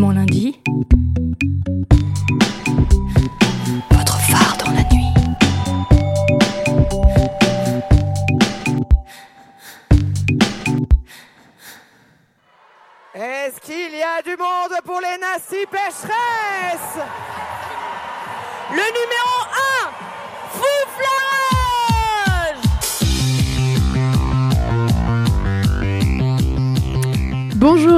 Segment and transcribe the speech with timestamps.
[0.00, 0.56] Mon lundi.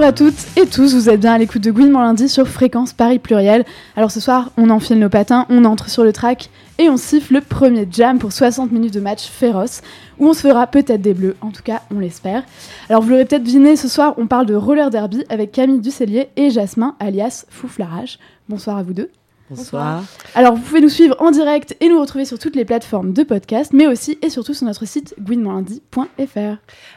[0.02, 2.92] Bonjour à toutes et tous, vous êtes bien à l'écoute de Gouinement lundi sur Fréquence
[2.92, 3.64] Paris Pluriel.
[3.94, 7.34] Alors ce soir, on enfile nos patins, on entre sur le track et on siffle
[7.34, 9.80] le premier jam pour 60 minutes de match féroce
[10.18, 12.42] où on se fera peut-être des bleus, en tout cas on l'espère.
[12.88, 16.30] Alors vous l'aurez peut-être deviné, ce soir on parle de roller derby avec Camille Ducellier
[16.34, 18.18] et Jasmin alias Fouflarage.
[18.48, 19.08] Bonsoir à vous deux.
[19.56, 20.04] Bonsoir.
[20.34, 23.22] Alors vous pouvez nous suivre en direct et nous retrouver sur toutes les plateformes de
[23.22, 26.56] podcast, mais aussi et surtout sur notre site gouinementlundi.fr.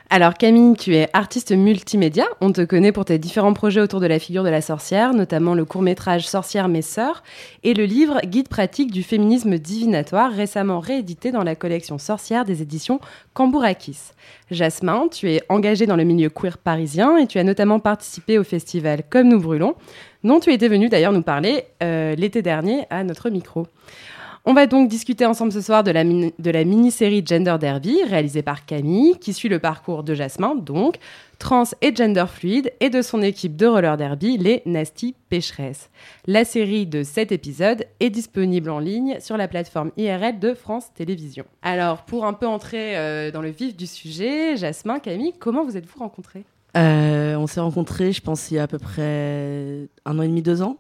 [0.10, 2.26] Alors Camille, tu es artiste multimédia.
[2.40, 5.54] On te connaît pour tes différents projets autour de la figure de la sorcière, notamment
[5.54, 7.24] le court-métrage Sorcière mes sœurs
[7.64, 12.62] et le livre Guide pratique du féminisme divinatoire, récemment réédité dans la collection Sorcière des
[12.62, 13.02] éditions
[13.34, 14.14] Cambourakis.
[14.50, 18.44] Jasmin, tu es engagée dans le milieu queer parisien et tu as notamment participé au
[18.44, 19.76] festival Comme nous brûlons,
[20.26, 23.68] dont tu étais venue d'ailleurs nous parler euh, l'été dernier à notre micro.
[24.48, 27.98] On va donc discuter ensemble ce soir de la, mini- de la mini-série Gender Derby,
[28.08, 30.98] réalisée par Camille, qui suit le parcours de Jasmin, donc
[31.40, 35.90] trans et gender fluide, et de son équipe de roller derby, les Nasty Pécheresses.
[36.28, 40.94] La série de 7 épisodes est disponible en ligne sur la plateforme IRL de France
[40.94, 41.46] Télévisions.
[41.64, 45.76] Alors, pour un peu entrer euh, dans le vif du sujet, Jasmin, Camille, comment vous
[45.76, 46.44] êtes-vous rencontrés
[46.76, 50.28] Euh, on s'est rencontrés, je pense, il y a à peu près un an et
[50.28, 50.78] demi, deux ans.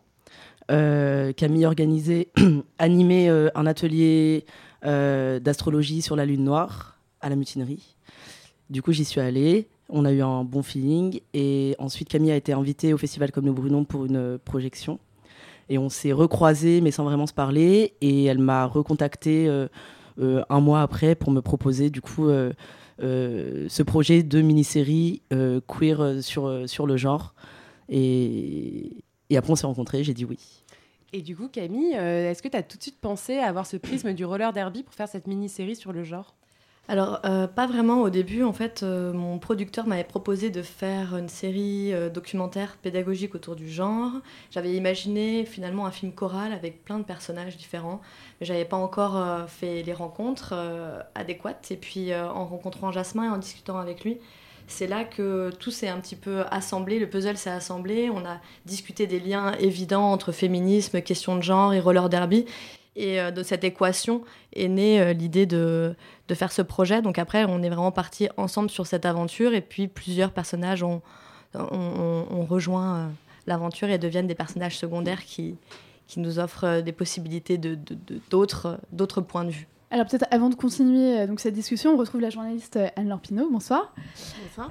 [0.71, 2.29] Euh, Camille organisait,
[2.79, 4.45] animait euh, un atelier
[4.83, 7.95] d'astrologie sur la lune noire à la mutinerie.
[8.69, 9.67] Du coup, j'y suis allée.
[9.89, 11.21] On a eu un bon feeling.
[11.33, 14.99] Et ensuite, Camille a été invitée au festival Comme nous brûlons pour une projection.
[15.69, 17.93] Et on s'est recroisés, mais sans vraiment se parler.
[18.01, 19.49] Et elle m'a recontacté
[20.19, 22.29] un mois après pour me proposer, du coup,
[22.99, 27.33] ce projet de mini-série euh, queer euh, sur, euh, sur le genre.
[27.89, 30.63] Et, et après, on s'est rencontrés, j'ai dit oui.
[31.13, 33.65] Et du coup, Camille, euh, est-ce que tu as tout de suite pensé à avoir
[33.65, 36.35] ce prisme du roller derby pour faire cette mini-série sur le genre?
[36.87, 38.43] Alors, euh, pas vraiment au début.
[38.43, 43.55] En fait, euh, mon producteur m'avait proposé de faire une série euh, documentaire pédagogique autour
[43.55, 44.11] du genre.
[44.51, 48.01] J'avais imaginé finalement un film choral avec plein de personnages différents,
[48.39, 50.53] mais j'avais pas encore fait les rencontres
[51.15, 51.71] adéquates.
[51.71, 54.17] Et puis, en rencontrant Jasmin et en discutant avec lui,
[54.67, 58.09] c'est là que tout s'est un petit peu assemblé, le puzzle s'est assemblé.
[58.09, 62.45] On a discuté des liens évidents entre féminisme, question de genre et roller derby.
[62.97, 64.21] Et euh, de cette équation
[64.53, 65.95] est née euh, l'idée de,
[66.27, 67.01] de faire ce projet.
[67.01, 71.01] Donc après, on est vraiment partis ensemble sur cette aventure et puis plusieurs personnages ont,
[71.53, 73.07] ont, ont- ont rejoint euh,
[73.47, 75.55] l'aventure et deviennent des personnages secondaires qui,
[76.07, 79.67] qui nous offrent des possibilités de, de- de- d'autres, d'autres points de vue.
[79.91, 83.49] Alors peut-être avant de continuer euh, donc cette discussion, on retrouve la journaliste Anne-Laure Pinault.
[83.51, 83.93] Bonsoir.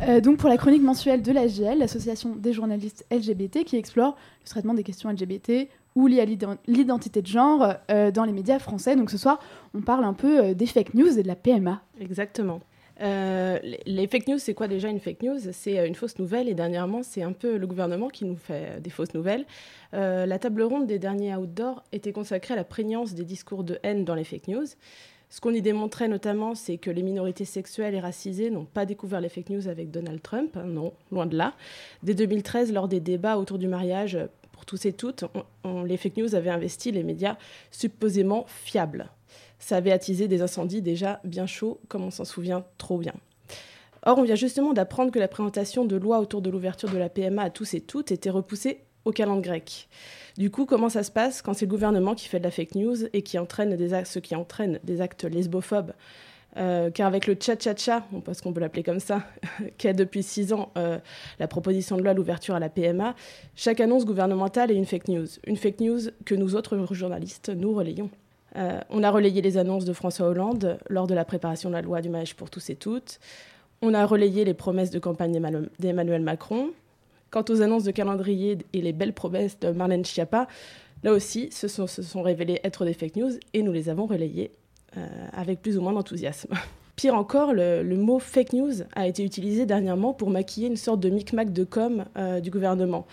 [0.08, 4.48] Euh, donc pour la chronique mensuelle de l'AGL, l'association des journalistes LGBT qui explore le
[4.48, 8.58] traitement des questions LGBT ou liées à l'ident- l'identité de genre euh, dans les médias
[8.58, 8.96] français.
[8.96, 9.38] Donc ce soir,
[9.74, 11.80] on parle un peu euh, des fake news et de la PMA.
[12.00, 12.60] Exactement.
[13.00, 15.38] Euh, les- fake news, c'est quoi déjà une fake news?
[15.52, 18.90] C'est une fausse nouvelle et dernièrement, c'est un peu le gouvernement qui nous fait des
[18.90, 19.44] fausses nouvelles.
[19.92, 24.04] La table ronde des derniers outdoors était consacrée à la prégnance des discours de haine
[24.04, 24.66] dans les fake news.
[25.28, 29.20] Ce qu'on y démontrait notamment, c'est que les minorités sexuelles et racisées n'ont pas découvert
[29.20, 31.54] les fake news avec Donald Trump, hein, non, loin de là.
[32.04, 34.16] Dès 2013, lors des débats autour du mariage
[34.64, 35.24] tous et toutes,
[35.84, 37.36] les fake news avaient investi les médias
[37.70, 39.10] supposément fiables
[39.64, 43.14] ça avait attisé des incendies déjà bien chauds, comme on s'en souvient trop bien.
[44.04, 47.08] Or, on vient justement d'apprendre que la présentation de loi autour de l'ouverture de la
[47.08, 49.88] PMA à tous et toutes était repoussée au calendrier grec.
[50.36, 52.74] Du coup, comment ça se passe quand c'est le gouvernement qui fait de la fake
[52.74, 55.92] news et qui entraîne des actes, qui entraîne des actes lesbophobes
[56.56, 59.22] Euh, car avec le tcha-tcha-tcha, pense qu'on peut l'appeler comme ça,
[59.78, 60.98] qui a depuis six ans euh,
[61.40, 63.14] la proposition de loi l'ouverture à la PMA,
[63.56, 65.26] chaque annonce gouvernementale est une fake news.
[65.46, 68.10] Une fake news que nous autres journalistes, nous relayons.
[68.56, 71.82] Euh, on a relayé les annonces de François Hollande lors de la préparation de la
[71.82, 73.18] loi du mariage pour tous et toutes.
[73.82, 75.32] On a relayé les promesses de campagne
[75.80, 76.70] d'Emmanuel- Macron.
[77.30, 80.46] Quant aux annonces de calendrier et les belles promesses de Marlène Schiappa,
[81.02, 84.06] là aussi, ce sont, se sont révélées être des fake news et nous les avons
[84.06, 84.52] relayées
[85.32, 86.54] avec plus ou moins d'enthousiasme.
[86.96, 91.10] Pire encore, le, mot fake news a été utilisé dernièrement pour maquiller une sorte de
[91.10, 93.06] micmac de com euh, du gouvernement.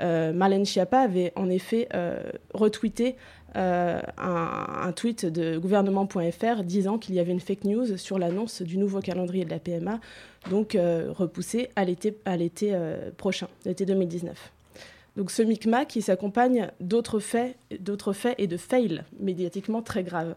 [0.00, 2.20] Euh, Marlène Schiappa avait en effet euh,
[2.54, 3.16] retweeté
[3.56, 8.76] euh, un, tweet de gouvernement.fr disant qu'il y avait une fake news sur l'annonce du
[8.76, 9.98] nouveau calendrier de la PMA,
[10.50, 14.52] donc euh, repoussé à l'été euh, prochain, l'été 2019.
[15.16, 20.34] Donc ce micmac qui s'accompagne d'autres faits, d'autres faits et de fails médiatiquement très graves.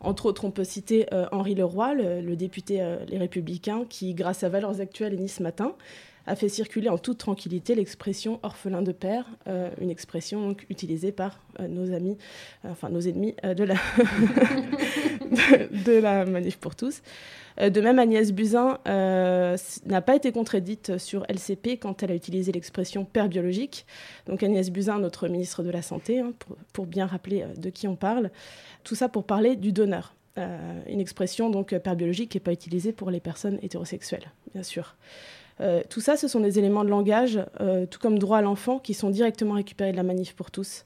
[0.00, 4.44] Entre autres, on peut citer euh, Henri Leroy, le, député euh, Les Républicains, qui, grâce
[4.44, 5.74] à Valeurs Actuelles et Nice Matin,
[6.28, 11.40] a fait circuler en toute tranquillité l'expression orphelin de père, euh, une expression utilisée par
[11.58, 12.18] euh, nos amis,
[12.64, 13.74] euh, enfin nos ennemis de, la
[15.86, 17.02] de, la manif pour tous.
[17.58, 23.04] De même, Agnès Buzyn n'a pas été contredite sur LCP quand elle a utilisé l'expression
[23.04, 23.84] père biologique.
[24.26, 26.32] Donc Agnès Buzyn, notre ministre de la Santé, hein,
[26.72, 28.30] pour, bien rappeler de qui on parle.
[28.84, 30.14] Tout ça pour parler du donneur.
[30.86, 34.94] Une expression donc père biologique qui n'est pas utilisée pour les personnes hétérosexuelles, bien sûr.
[35.60, 38.78] Euh, tout ça, ce sont des éléments de langage, euh, tout comme droit à l'enfant,
[38.78, 40.84] qui sont directement récupérés de la manif pour tous.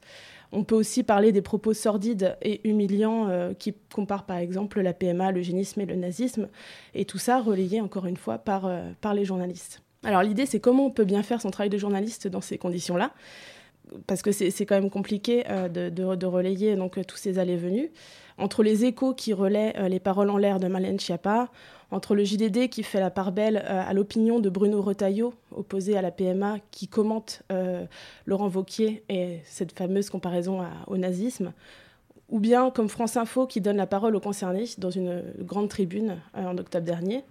[0.51, 4.93] On peut aussi parler des propos sordides et humiliants euh, qui comparent par exemple la
[4.93, 6.47] PMA, l'eugénisme et le nazisme,
[6.93, 8.69] et tout ça relayé encore une fois par,
[9.13, 9.81] les journalistes.
[10.03, 13.13] Alors l'idée, c'est comment on peut bien faire son travail de journaliste dans ces conditions-là,
[14.05, 17.91] parce que c'est quand même compliqué de, relayer donc, tous ces allées-venues.
[18.37, 21.49] Entre les échos qui relaient euh, les paroles en l'air de Marlène Schiappa,
[21.91, 25.95] entre le JDD qui fait la part belle euh, à l'opinion de Bruno Retailleau, opposé
[25.97, 27.85] à la PMA, qui commente euh,
[28.25, 31.53] Laurent Vauquier et cette fameuse comparaison au nazisme,
[32.29, 36.17] ou bien comme France Info qui donne la parole aux concernés dans une grande tribune
[36.33, 37.23] en octobre dernier.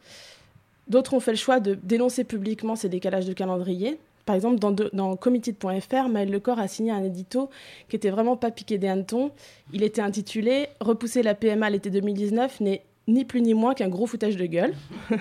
[0.86, 3.98] D'autres ont fait le choix de dénoncer publiquement ces décalages de calendrier.
[4.24, 7.50] Par exemple, dans, de- dans committed.fr, Maël Lecor a signé un édito
[7.88, 9.30] qui était vraiment pas piqué des hannetons.
[9.72, 14.06] Il était intitulé Repousser la PMA l'été 2019 n'est ni plus ni moins qu'un gros
[14.06, 14.74] foutage de gueule.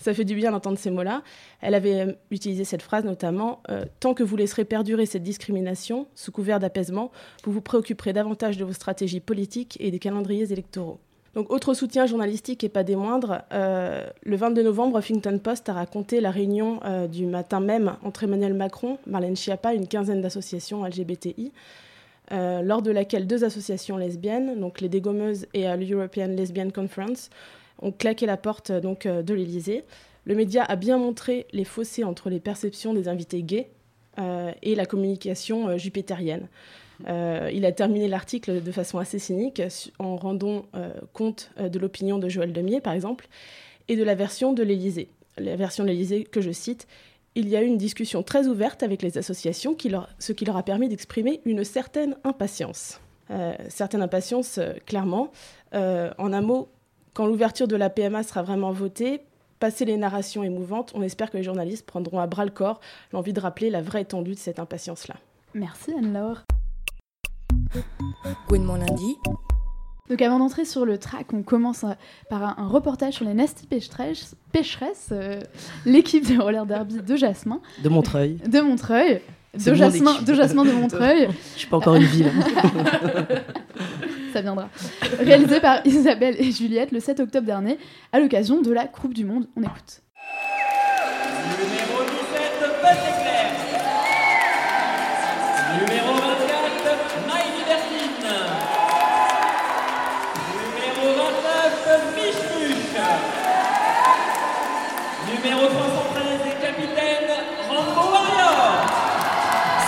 [0.00, 1.22] Ça fait du bien d'entendre ces mots-là.
[1.60, 6.08] Elle avait euh, utilisé cette phrase notamment euh, Tant que vous laisserez perdurer cette discrimination,
[6.16, 7.12] sous couvert d'apaisement,
[7.44, 10.98] vous vous préoccuperez davantage de vos stratégies politiques et des calendriers électoraux.
[11.34, 15.74] Donc, autre soutien journalistique et pas des moindres, euh, le 22 novembre, Huffington Post a
[15.74, 20.84] raconté la réunion euh, du matin même entre Emmanuel Macron, Marlène Schiappa, une quinzaine d'associations
[20.84, 21.52] LGBTI,
[22.32, 27.30] euh, lors de laquelle deux associations lesbiennes, donc les Dégommeuses et l'European Lesbian Conference,
[27.80, 29.84] ont claqué la porte donc, de l'Élysée.
[30.24, 33.70] Le média a bien montré les fossés entre les perceptions des invités gays
[34.62, 36.48] et la communication jupitérienne.
[37.08, 39.62] Euh, il a terminé l'article de façon assez cynique
[39.98, 43.28] en rendant euh, compte euh, de l'opinion de Joël Demier, par exemple,
[43.88, 45.08] et de la version de l'Élysée.
[45.38, 46.86] La version de l'Élysée que je cite
[47.36, 49.76] il y a eu une discussion très ouverte avec les associations,
[50.18, 53.00] ce qui leur a permis d'exprimer une certaine impatience.
[53.68, 55.30] Certaine impatience, clairement.
[55.72, 56.68] En un mot,
[57.14, 59.20] quand l'ouverture de la PMA sera vraiment votée,
[59.60, 62.80] passer les narrations émouvantes, on espère que les journalistes prendront à bras le corps
[63.12, 65.14] l'envie de rappeler la vraie étendue de cette impatience-là.
[65.54, 66.42] Merci Anne-Laure.
[68.48, 69.16] Gouinement lundi.
[70.08, 71.92] Donc avant d'entrer sur le track, on commence euh,
[72.28, 74.34] par un, reportage sur les Nasty pécheresses,
[75.12, 75.40] euh,
[75.86, 78.38] l'équipe de roller derby de Jasmin, De Montreuil.
[78.44, 79.20] de Montreuil,
[79.54, 82.26] de Jasmin, de Jasmin de Montreuil, Je suis pas encore une ville.
[84.32, 84.68] ça viendra.
[85.20, 87.78] Réalisé par Isabelle et Juliette le 7 octobre dernier,
[88.12, 89.46] à l'occasion de la Coupe du Monde.
[89.56, 90.02] On écoute.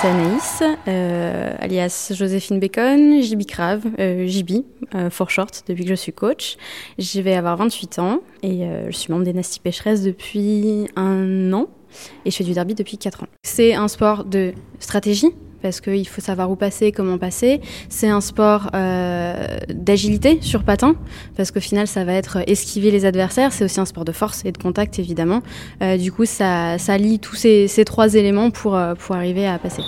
[0.02, 4.64] C'est Anaïs, euh, alias Joséphine Bacon, JB Crave, euh, JB,
[4.97, 6.56] euh, for short, depuis que je suis coach.
[6.99, 11.52] Je vais avoir 28 ans et euh, je suis membre des Nasty Pécheresses depuis un
[11.52, 11.68] an
[12.25, 13.26] et je fais du derby depuis 4 ans.
[13.44, 15.30] C'est un sport de stratégie
[15.62, 17.61] parce qu'il faut savoir où passer, comment passer.
[17.88, 20.95] C'est un sport euh, d'agilité sur patin
[21.37, 23.52] parce qu'au final ça va être esquiver les adversaires.
[23.52, 25.42] C'est aussi un sport de force et de contact évidemment.
[25.83, 29.47] Euh, du coup ça, ça lie tous ces, ces trois éléments pour, euh, pour arriver
[29.47, 29.83] à passer.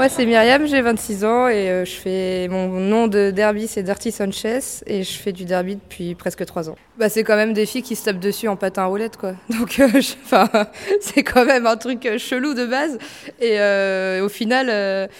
[0.00, 3.82] Moi, c'est Myriam, j'ai 26 ans et euh, je fais mon nom de derby, c'est
[3.82, 6.76] Dirty Sanchez et je fais du derby depuis presque 3 ans.
[6.96, 9.34] Bah, c'est quand même des filles qui se tapent dessus en patin à roulette, quoi.
[9.50, 9.90] Donc, euh,
[11.02, 12.96] c'est quand même un truc euh, chelou de base.
[13.40, 15.10] Et euh, au final,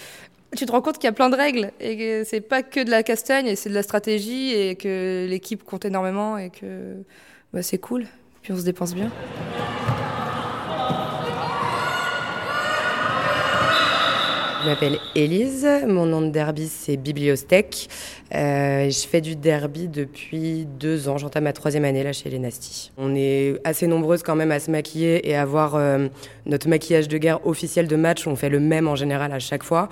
[0.56, 2.82] tu te rends compte qu'il y a plein de règles et que c'est pas que
[2.82, 7.04] de la castagne, et c'est de la stratégie et que l'équipe compte énormément et que
[7.52, 8.06] bah, c'est cool.
[8.40, 9.10] Puis on se dépense bien.
[14.62, 17.88] Je m'appelle Élise, mon nom de derby c'est Bibliostech.
[18.34, 22.38] Euh, je fais du derby depuis deux ans, j'entame ma troisième année là chez les
[22.38, 22.92] Nasty.
[22.98, 26.08] On est assez nombreuses quand même à se maquiller et avoir euh,
[26.44, 29.62] notre maquillage de guerre officiel de match, on fait le même en général à chaque
[29.62, 29.88] fois.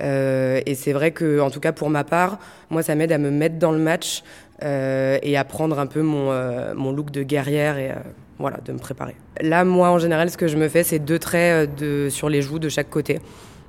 [0.00, 2.38] Euh, et c'est vrai que, en tout cas pour ma part,
[2.70, 4.22] moi ça m'aide à me mettre dans le match
[4.62, 6.30] euh, et à prendre un peu mon,
[6.76, 7.90] mon look de guerrière et
[8.38, 9.16] voilà, de me préparer.
[9.40, 12.42] Là, moi en général, ce que je me fais, c'est deux traits de, sur les
[12.42, 13.18] joues de chaque côté.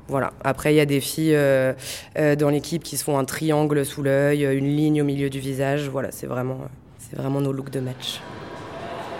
[0.07, 0.33] Voilà.
[0.43, 1.73] Après, il y a des filles euh,
[2.17, 5.39] euh, dans l'équipe qui se font un triangle sous l'œil, une ligne au milieu du
[5.39, 5.89] visage.
[5.89, 6.67] Voilà, c'est vraiment, euh,
[6.99, 8.21] c'est vraiment nos looks de match.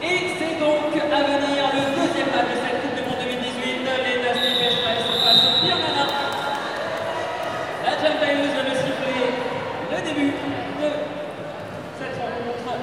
[0.03, 3.81] Et c'est donc à le deuxième match de cette Coupe du Monde 2018.
[3.81, 6.05] Les Nasty Pécheresse face au Pierre Nana.
[7.83, 9.25] La Jam Tailleuse vient de siffler
[9.89, 10.89] le début de
[11.97, 12.77] cette rencontre.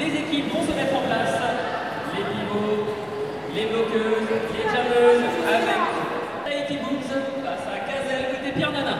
[0.00, 1.36] Les équipes vont se mettre en place.
[2.16, 2.88] Les pivots,
[3.54, 5.98] les bloqueuses, les jammeuses avec
[6.48, 8.96] Tahiti Booms face à Gazelle côté Pierre Nana.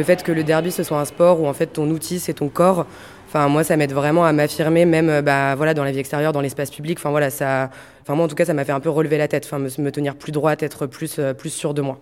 [0.00, 2.32] Le fait que le derby ce soit un sport où en fait ton outil c'est
[2.32, 2.86] ton corps.
[3.28, 6.32] Enfin moi ça m'aide vraiment à m'affirmer même euh, bah voilà dans la vie extérieure,
[6.32, 6.96] dans l'espace public.
[6.98, 7.68] Enfin voilà ça.
[8.00, 9.44] Enfin moi en tout cas ça m'a fait un peu relever la tête.
[9.44, 11.98] Enfin me, me tenir plus droite, être plus euh, plus sûr de moi.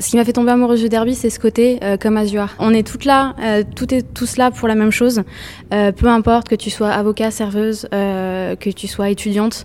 [0.00, 2.48] Ce qui m'a fait tomber amoureuse du derby, c'est ce côté euh, comme Azure.
[2.58, 5.22] On est toutes là, euh, toutes et tous là pour la même chose.
[5.70, 9.64] Peu importe que tu sois avocat, serveuse, que tu sois étudiante,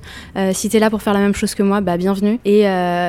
[0.51, 2.39] si tu es là pour faire la même chose que moi, bah bienvenue.
[2.45, 2.65] Et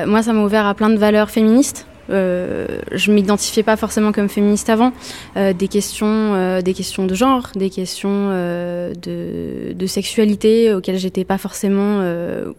[0.07, 1.85] moi, ça m'a ouvert à plein de valeurs féministes.
[2.09, 4.91] Euh, je m'identifiais pas forcément comme féministe avant.
[5.37, 6.05] Euh, des questions,
[6.35, 11.99] euh, des questions de genre, des questions euh, de, de sexualité auxquelles j'étais pas forcément
[12.01, 12.51] euh,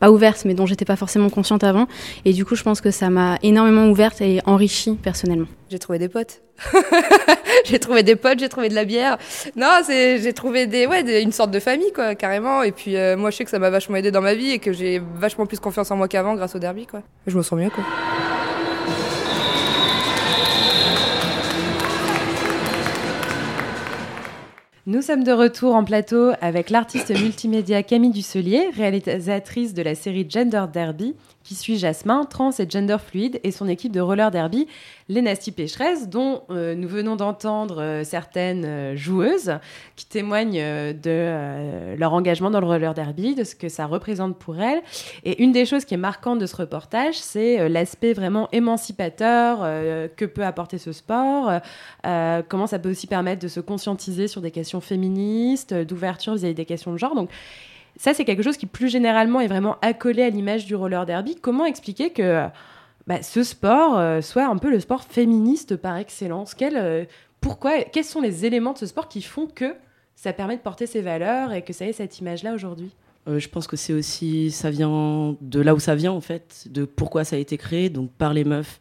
[0.00, 1.86] pas ouverte, mais dont j'étais pas forcément consciente avant.
[2.24, 5.46] Et du coup, je pense que ça m'a énormément ouverte et enrichie personnellement.
[5.70, 6.40] J'ai trouvé des potes.
[7.66, 9.18] j'ai trouvé des potes, j'ai trouvé de la bière.
[9.56, 12.62] Non, c'est j'ai trouvé des ouais, des- une sorte de famille quoi, carrément.
[12.62, 14.58] Et puis euh, moi, je sais que ça m'a vachement aidé dans ma vie et
[14.58, 17.02] que j'ai vachement plus confiance en moi qu'avant grâce au derby quoi.
[17.26, 17.84] Je me sens mieux quoi.
[24.88, 30.30] Nous sommes de retour en plateau avec l'artiste multimédia Camille Dusselier, réalisatrice de la série
[30.30, 31.16] Gender Derby,
[31.46, 34.66] qui suit Jasmin, trans et gender fluide, et son équipe de roller derby,
[35.08, 39.52] les Nasty Pécheresses, dont euh, nous venons d'entendre euh, certaines euh, joueuses
[39.94, 44.60] qui témoignent de leur engagement dans le roller derby, de ce que ça représente pour
[44.60, 44.82] elles.
[45.24, 49.60] Et une des choses qui est marquante de ce reportage, c'est l'aspect vraiment émancipateur
[50.16, 51.52] que peut apporter ce sport,
[52.48, 56.64] comment ça peut aussi permettre de se conscientiser sur des questions féministes, d'ouverture vis-à-vis des
[56.64, 57.14] questions de genre.
[57.96, 61.36] Ça, c'est quelque chose qui plus généralement est vraiment accolé à l'image du roller derby.
[61.36, 62.46] Comment expliquer que euh,
[63.06, 66.54] bah, ce sport euh, soit un peu le sport féministe par excellence?
[66.60, 67.04] Euh,
[67.40, 69.74] pourquoi, Quels sont les éléments de ce sport qui font que
[70.14, 72.90] ça permet de porter ses valeurs et que ça ait cette image-là aujourd'hui?
[73.26, 76.84] Je pense que c'est aussi, ça vient de là où ça vient en fait, de
[76.84, 78.80] pourquoi ça a été créé, donc par les meufs,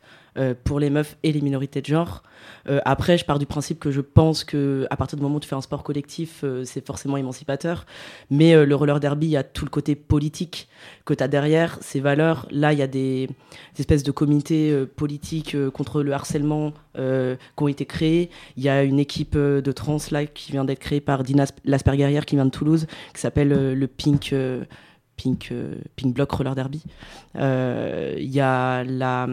[0.64, 2.24] pour les meufs et les minorités de genre.
[2.70, 5.40] Euh, après, je pars du principe que je pense que à partir du moment où
[5.40, 7.86] tu fais un sport collectif, euh, c'est forcément émancipateur.
[8.30, 10.68] Mais euh, le roller derby, il y a tout le côté politique
[11.06, 12.48] que tu as derrière, ces valeurs.
[12.52, 13.30] Là, il y a des,
[13.78, 18.30] espèces de comités euh, politiques euh, contre le harcèlement euh, qui ont été créés.
[18.58, 21.46] Il y a une équipe euh, de trans là qui vient d'être créée par Dina
[21.46, 24.34] Sp- Lasperguerrière qui vient de Toulouse, qui s'appelle euh, le Pink.
[25.16, 26.84] Euh, Pink, euh, Pink Block Roller Derby.
[27.36, 29.28] Euh, Il y a la,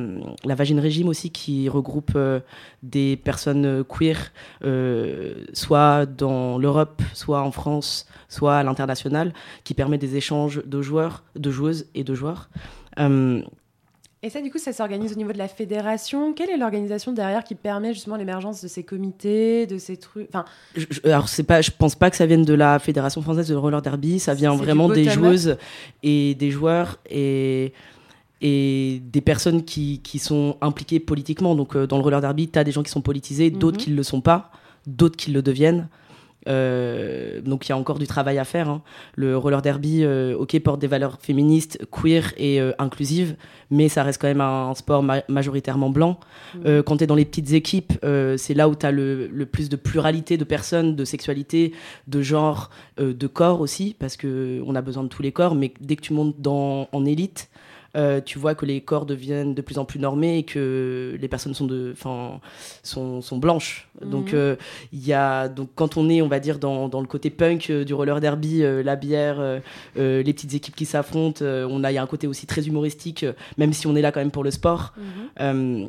[0.44, 2.40] la Vagine Régime aussi qui regroupe euh,
[2.82, 4.32] des personnes euh, queer,
[4.64, 9.32] euh, soit dans l'Europe, soit en France, soit à l'international,
[9.64, 12.48] qui permet des échanges de joueurs, de joueuses et de joueurs.
[14.24, 16.32] Et ça, du coup, ça s'organise au niveau de la fédération.
[16.32, 20.44] Quelle est l'organisation derrière qui permet justement l'émergence de ces comités, de ces trucs Enfin,
[20.76, 23.48] je, je- alors c'est pas, je pense pas que ça vienne de la fédération française
[23.48, 24.20] de roller derby.
[24.20, 25.56] Ça vient vraiment des joueuses
[26.04, 27.72] et des joueurs et
[28.44, 31.54] et des personnes qui, qui sont impliquées politiquement.
[31.54, 33.84] Donc euh, dans le roller derby, tu as des gens qui sont politisés, d'autres Mhm.
[33.84, 34.50] qui ne le sont pas,
[34.86, 35.88] d'autres qui le deviennent.
[36.48, 38.68] Euh, donc il y a encore du travail à faire.
[38.68, 38.82] hein.
[39.14, 43.36] Le roller derby, euh, ok, porte des valeurs féministes, queer et euh, inclusives,
[43.70, 46.18] mais ça reste quand même un, un sport ma- majoritairement blanc.
[46.66, 47.92] Euh, quand tu es dans les petites équipes,
[48.36, 51.72] c'est là où tu as le, le plus de pluralité de personnes, de sexualité,
[52.08, 55.96] de genre, de corps aussi, parce qu'on a besoin de tous les corps, mais dès
[55.96, 57.48] que tu montes dans, en élite,
[57.96, 61.28] euh, tu vois que les corps deviennent de plus en plus normés et que les
[61.28, 62.40] personnes sont, de, 'fin,
[62.82, 63.88] sont, sont blanches.
[64.04, 64.38] Donc, Mhm.
[64.38, 64.56] euh,
[64.92, 67.68] il y a, donc, quand on est, on va dire, dans, dans le côté punk
[67.70, 69.60] euh, du roller derby, la bière,
[69.96, 73.26] les petites équipes qui s'affrontent, on a, il y a un côté aussi très humoristique,
[73.58, 74.94] même si on est là quand même pour le sport.
[75.40, 75.86] Euh,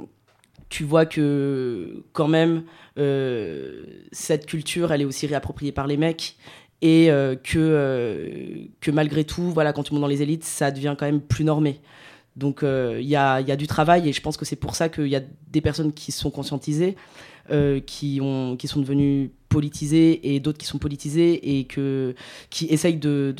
[0.69, 2.63] tu vois que quand même
[2.97, 6.35] euh, cette culture elle est aussi réappropriée par les mecs
[6.83, 10.69] et euh, que, euh, que malgré tout voilà quand tu montes dans les élites ça
[10.69, 11.79] devient quand même plus normé
[12.35, 15.07] Donc euh, il y, a, du travail et je pense que c'est pour ça qu'il
[15.07, 16.95] y a des personnes qui se sont conscientisées,
[17.85, 21.67] qui, ont, qui sont devenues politisées et d'autres qui sont politisées et
[22.49, 23.35] qui essayent de,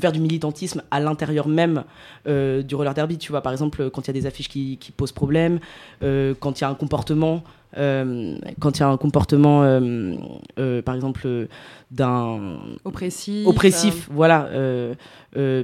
[0.00, 1.84] faire du militantisme à l'intérieur même
[2.26, 3.18] du roller derby.
[3.18, 5.60] Tu vois, par exemple, quand il y a des affiches qui, posent problème,
[6.00, 7.44] quand il y a un comportement
[7.76, 10.14] euh, quand il y a un comportement, euh,
[10.58, 11.48] euh, par exemple,
[11.90, 14.48] d'un oppressif, oppressif, voilà,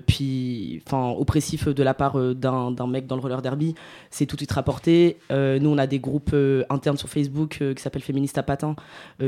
[0.07, 3.75] puis enfin oppressif de la part d'un mec dans le roller derby,
[4.11, 5.19] c'est tout de suite rapporté.
[5.31, 6.35] nous, on a des groupes
[6.71, 8.77] internes sur Facebook qui s'appellent Féministes à patins,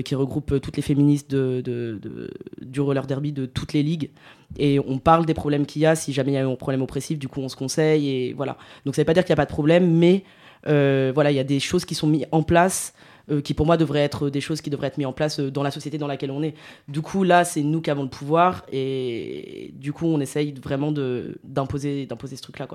[0.05, 2.31] qui regroupent toutes les féministes de, de, de,
[2.63, 4.11] du roller derby de toutes les ligues.
[4.59, 5.97] Et on parle des problèmes qu'il y a.
[5.97, 8.57] Si jamais il y a un problème oppressif du coup on se conseille et voilà.
[8.85, 10.25] Donc ça veut pas dire qu'il n'y a pas de problème mais
[10.65, 12.93] voilà, il y a des choses qui sont mises en place.
[13.29, 15.51] Euh, qui pour moi devraient être des choses qui devraient être mises en place euh,
[15.51, 16.55] dans la société dans laquelle on est.
[16.87, 20.93] Du coup, là, c'est nous qui avons le pouvoir et du coup, on essaye vraiment
[20.93, 22.69] d'imposer ce truc-là.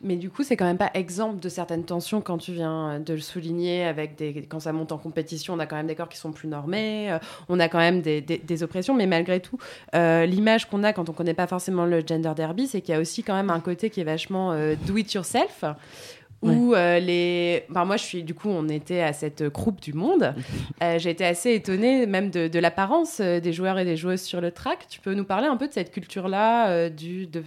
[0.00, 3.14] Mais du coup, c'est quand même pas exemple de certaines tensions quand tu viens de
[3.14, 6.08] le souligner avec des quand ça monte en compétition, on a quand même des corps
[6.08, 7.18] qui sont plus normés,
[7.48, 9.58] on a quand même des, des, oppressions, mais malgré tout,
[9.92, 13.00] l'image qu'on a quand on connaît pas forcément le gender derby, c'est qu'il y a
[13.00, 14.54] aussi quand même un côté qui est vachement
[14.86, 15.64] do it yourself
[16.42, 17.64] où euh, les.
[17.68, 18.22] moi, je suis.
[18.22, 20.34] Du coup, on était à cette groupe du monde.
[20.82, 24.22] Euh, j'ai été assez étonnée, même de, de l'apparence euh, des joueurs et des joueuses
[24.22, 24.86] sur le track.
[24.88, 27.42] Tu peux nous parler un peu de cette culture-là, du, de,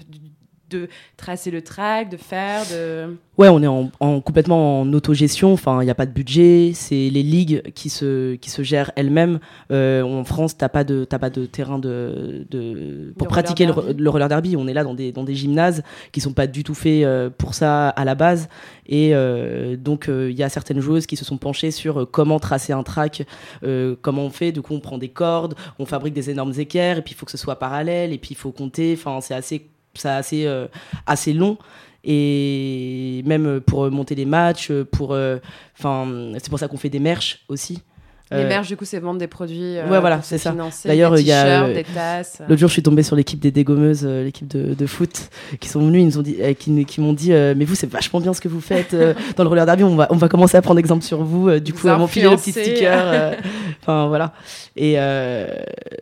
[0.71, 0.87] de
[1.17, 3.15] tracer le track, de faire, de...
[3.37, 7.09] Ouais, on est en, complètement en autogestion, enfin, il n'y a pas de budget, c'est
[7.09, 9.39] les ligues qui se, qui se gèrent elles-mêmes.
[9.71, 14.09] Euh, en France, tu n'as pas, de, pas de terrain de, de pour pratiquer le,
[14.09, 14.55] roller derby.
[14.57, 17.29] On est là dans des, dans des gymnases qui sont pas du tout faits euh,
[17.35, 18.47] pour ça à la base.
[18.85, 22.73] Et euh, donc, il y a certaines joueuses qui se sont penchées sur comment tracer
[22.73, 23.23] un track,
[24.01, 24.51] comment on fait.
[24.51, 27.25] Du coup, on prend des cordes, on fabrique des énormes équerres, et puis il faut
[27.25, 28.93] que ce soit parallèle, et puis il faut compter.
[28.95, 30.67] Enfin, c'est assez c'est assez, euh,
[31.05, 31.57] assez long.
[32.03, 34.71] Et même pour monter des matchs
[35.15, 35.39] euh,
[36.39, 37.83] c'est pour ça qu'on fait des merch aussi
[38.31, 39.77] les merch, du coup, c'est vendre des produits.
[39.77, 40.55] ouais, voilà, c'est ça.
[40.85, 41.71] D'ailleurs, il y a.
[41.71, 42.41] Des tasses.
[42.47, 45.79] L'autre jour, je suis tombée sur l'équipe des dégommeuses, l'équipe de, de, foot, qui sont
[45.79, 48.41] venus, ils nous ont dit, qui, qui m'ont dit, mais vous, c'est vachement bien ce
[48.41, 48.95] que vous faites
[49.35, 49.83] dans le roller derby.
[49.83, 51.59] On va, on va commencer à prendre exemple sur vous.
[51.59, 53.35] du coup, elles m'ont filé le petit sticker.
[53.81, 54.33] Enfin, voilà.
[54.75, 54.97] Et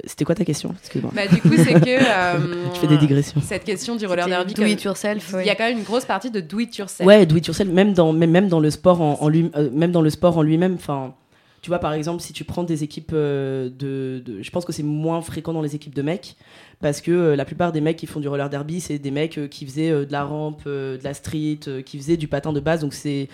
[0.05, 0.73] c'était quoi ta question?
[0.79, 1.11] Excuse-moi.
[1.15, 1.99] Bah, du coup, c'est que.
[2.73, 3.41] je fais des digressions.
[3.41, 4.53] Cette question du roller derby.
[4.53, 5.35] Do it yourself.
[5.39, 7.07] Il y a quand même une grosse partie de do it yourself.
[7.07, 9.91] Ouais, do it yourself, même dans, même, même dans le sport en, en lui, même
[9.91, 10.75] dans le sport en lui-même.
[10.75, 11.13] Enfin
[11.61, 14.83] tu vois, par exemple, si tu prends des équipes euh, de, Je pense que c'est
[14.83, 16.37] moins fréquent dans les équipes de mecs,
[16.79, 19.37] parce que euh, la plupart des mecs qui font du roller derby, c'est des mecs
[19.37, 22.81] euh, qui faisaient de la rampe, de la street, qui faisaient du patin de base.
[22.81, 23.27] Donc c'est.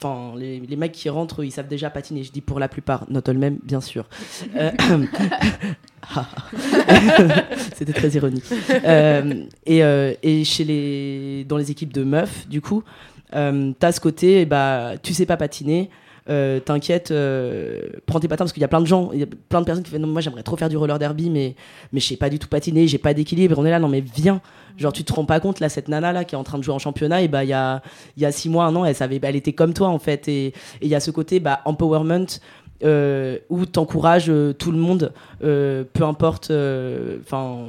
[0.00, 2.22] enfin, les, mecs qui rentrent, ils savent déjà patiner.
[2.22, 4.06] Je dis pour la plupart, not all même, bien sûr.
[7.74, 8.44] C'était très ironique.
[9.66, 9.78] et,
[10.22, 12.84] et chez les, dans les équipes de meufs, du coup,
[13.32, 15.90] t'as ce côté, bah, tu sais pas patiner.
[16.30, 19.22] Euh, t'inquiète, euh, prends tes patins parce qu'il y a plein de gens, il y
[19.22, 21.54] a plein de personnes qui font non, moi j'aimerais trop faire du roller derby, mais,
[21.92, 23.58] mais je sais pas du tout patiner, j'ai pas d'équilibre.
[23.58, 24.42] On est là, non mais viens.
[24.76, 26.62] Genre tu te rends pas compte là cette nana là qui est en train de
[26.62, 27.82] jouer en championnat et bah il y a
[28.16, 30.52] y a six mois un an elle savait elle était comme toi en fait et
[30.82, 32.38] il y a ce côté bah empowerment
[32.84, 36.52] euh, où t'encourages tout le monde peu importe
[37.24, 37.66] enfin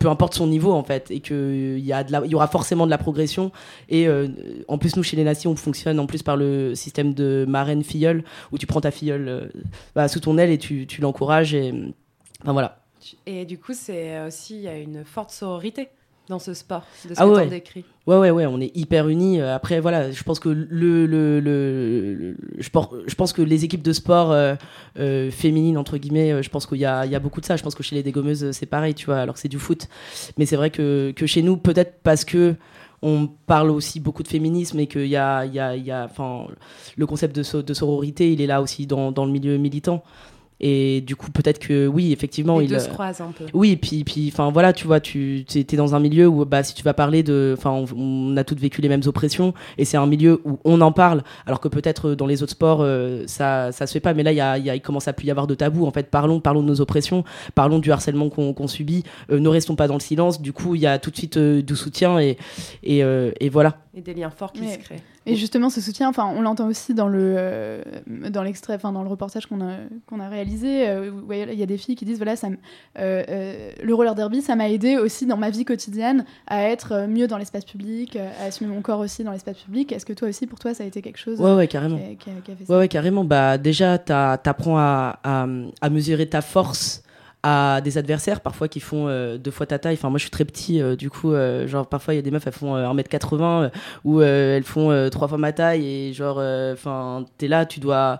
[0.00, 2.90] peu importe son niveau en fait et que il y a y aura forcément de
[2.90, 3.52] la progression.
[3.88, 4.28] Et euh,
[4.66, 7.84] en plus nous chez les nations on fonctionne en plus par le système de marraine
[7.84, 9.48] filleule où tu prends ta filleule euh,
[9.94, 11.72] bah, sous ton aile et tu, tu l'encourages et
[12.44, 12.78] voilà.
[13.26, 15.90] Et du coup c'est aussi il y a une forte sororité
[16.30, 17.46] dans ce sport, de ce ah que ouais.
[17.48, 17.84] décrit.
[18.06, 19.40] Ouais, ouais, ouais, on est hyper unis.
[19.40, 22.70] Euh, après, voilà, je pense que le, le, le, je,
[23.06, 24.54] je, pense que les équipes de sport euh,
[24.98, 27.56] euh, féminines entre guillemets, je pense qu'il y y a beaucoup de ça.
[27.56, 29.88] Je pense que chez les dégommeuses, c'est pareil, tu vois, alors que c'est du foot.
[30.38, 32.54] Mais c'est vrai que, que chez nous, peut-être parce que
[33.02, 36.08] on parle aussi beaucoup de féminisme et qu'il y a, y a, y a,
[36.96, 40.02] le concept de, de sororité, il est là aussi dans, dans le milieu militant.
[40.60, 43.46] Et du coup, peut-être que oui, effectivement, Les il deux se croisent un peu.
[43.54, 46.62] Oui, et puis, puis, enfin voilà, tu vois, tu es dans un milieu où, bah,
[46.62, 49.96] si tu vas parler de, enfin, on, a toutes vécu les mêmes oppressions, et c'est
[49.96, 53.72] un milieu où on en parle, alors que peut-être dans les autres sports, euh, ça,
[53.72, 54.12] ça se fait pas.
[54.12, 55.86] Mais là, il y a, y a, il commence à plus y avoir de tabou.
[55.86, 59.04] En fait, parlons, parlons de nos oppressions, parlons du harcèlement qu'on subit.
[59.30, 60.42] Euh, ne restons pas dans le silence.
[60.42, 62.36] Du coup, il y a tout de suite euh, du soutien et,
[62.82, 63.00] et,
[63.40, 63.78] et voilà.
[63.94, 65.02] Et des liens forts qui se créent.
[65.26, 67.82] Et justement, ce soutien, enfin, on l'entend aussi dans le euh,
[68.30, 70.88] dans l'extrait, enfin, dans le reportage qu'on a qu'on a réalisé.
[70.88, 72.48] Euh, il y a des filles qui disent voilà, ça
[72.98, 77.26] euh, le roller derby, ça m'a aidé aussi dans ma vie quotidienne à être mieux
[77.26, 79.92] dans l'espace public, à assumer mon corps aussi dans l'espace public.
[79.92, 81.98] Est-ce que toi aussi, pour toi, ça a été quelque chose Ouais, ouais, carrément.
[82.18, 82.72] Qui a, fait ça?
[82.72, 83.24] ouais, ouais, carrément.
[83.24, 85.46] Bah, déjà, t'apprends à, à,
[85.82, 87.02] à mesurer ta force
[87.42, 89.94] à des adversaires parfois qui font euh, deux fois ta taille.
[89.94, 92.22] Enfin, moi je suis très petit, euh, du coup, euh, genre parfois il y a
[92.22, 93.70] des meufs elles font 1m80
[94.04, 96.38] ou elles font trois fois ma taille et genre,
[96.72, 98.18] enfin, t'es là, tu dois,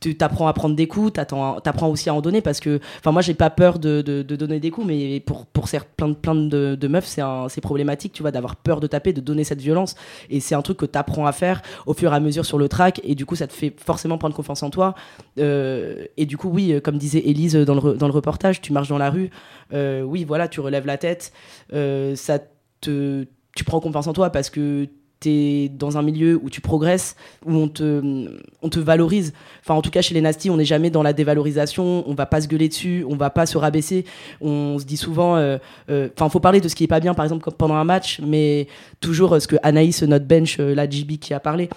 [0.00, 3.22] tu t'apprends à prendre des coups, t'apprends aussi à en donner parce que, enfin, moi
[3.22, 6.88] j'ai pas peur de, de, donner des coups, mais pour, pour plein de, plein de,
[6.88, 7.06] meufs,
[7.48, 9.94] c'est problématique, tu vois, d'avoir peur de taper, de donner cette violence
[10.30, 12.68] et c'est un truc que t'apprends à faire au fur et à mesure sur le
[12.68, 14.94] track et du coup ça te fait forcément prendre confiance en toi
[15.36, 18.98] et du coup oui comme disait Élise dans le, dans le reportage tu marches dans
[18.98, 19.30] la rue
[19.72, 21.32] euh, oui voilà tu relèves la tête
[21.72, 22.38] euh, ça
[22.80, 24.88] te tu prends confiance en toi parce que
[25.20, 27.14] t'es dans un milieu où tu progresses,
[27.46, 28.26] où on te,
[28.60, 29.32] on te valorise.
[29.60, 32.26] Enfin, en tout cas, chez les Nasty, on n'est jamais dans la dévalorisation, on va
[32.26, 34.04] pas se gueuler dessus, on va pas se rabaisser.
[34.40, 37.24] On se dit souvent, euh, enfin, faut parler de ce qui est pas bien, par
[37.24, 38.66] exemple, pendant un match, mais
[39.00, 41.70] toujours ce que Anaïs, notre bench, la GB qui a parlé,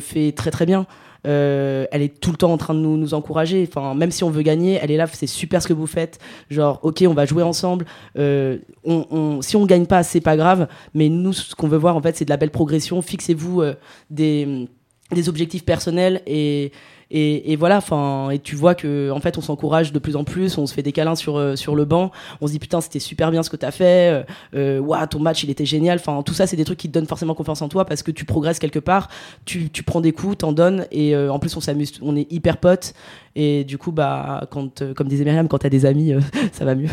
[0.00, 0.86] fait très très bien.
[1.26, 3.66] Euh, elle est tout le temps en train de nous, encourager.
[3.68, 5.06] Enfin, même si on veut gagner, elle est là.
[5.12, 6.18] C'est super ce que vous faites.
[6.50, 7.84] Genre, ok, on va jouer ensemble.
[8.18, 10.66] Euh, on, on- si on gagne pas, c'est pas grave.
[10.94, 13.00] Mais nous, ce qu'on veut voir, en fait, c'est de la belle progression.
[13.02, 13.74] Fixez-vous euh,
[14.10, 14.68] des,
[15.12, 16.72] des objectifs personnels et
[17.14, 20.56] et, voilà, enfin, et tu vois que en fait, on s'encourage de plus en plus,
[20.56, 23.00] on se fait des câlins sur euh, sur le banc, on se dit putain, c'était
[23.00, 25.98] super bien ce que t'as fait, euh, euh, ton match il était génial.
[25.98, 28.10] Enfin, tout ça, c'est des trucs qui te donnent forcément confiance en toi parce que
[28.10, 29.10] tu progresses quelque part,
[29.44, 32.32] tu, tu prends des coups, t'en donnes et euh, en plus on s'amuse, on est
[32.32, 32.94] hyper potes
[33.36, 34.70] et du coup bah comme
[35.04, 36.14] disait Myriam, quand t'as des amis,
[36.52, 36.88] ça va mieux.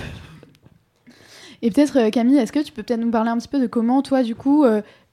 [1.62, 4.02] Et peut-être, Camille, est-ce que tu peux peut-être nous parler un petit peu de comment,
[4.02, 4.66] toi, du coup,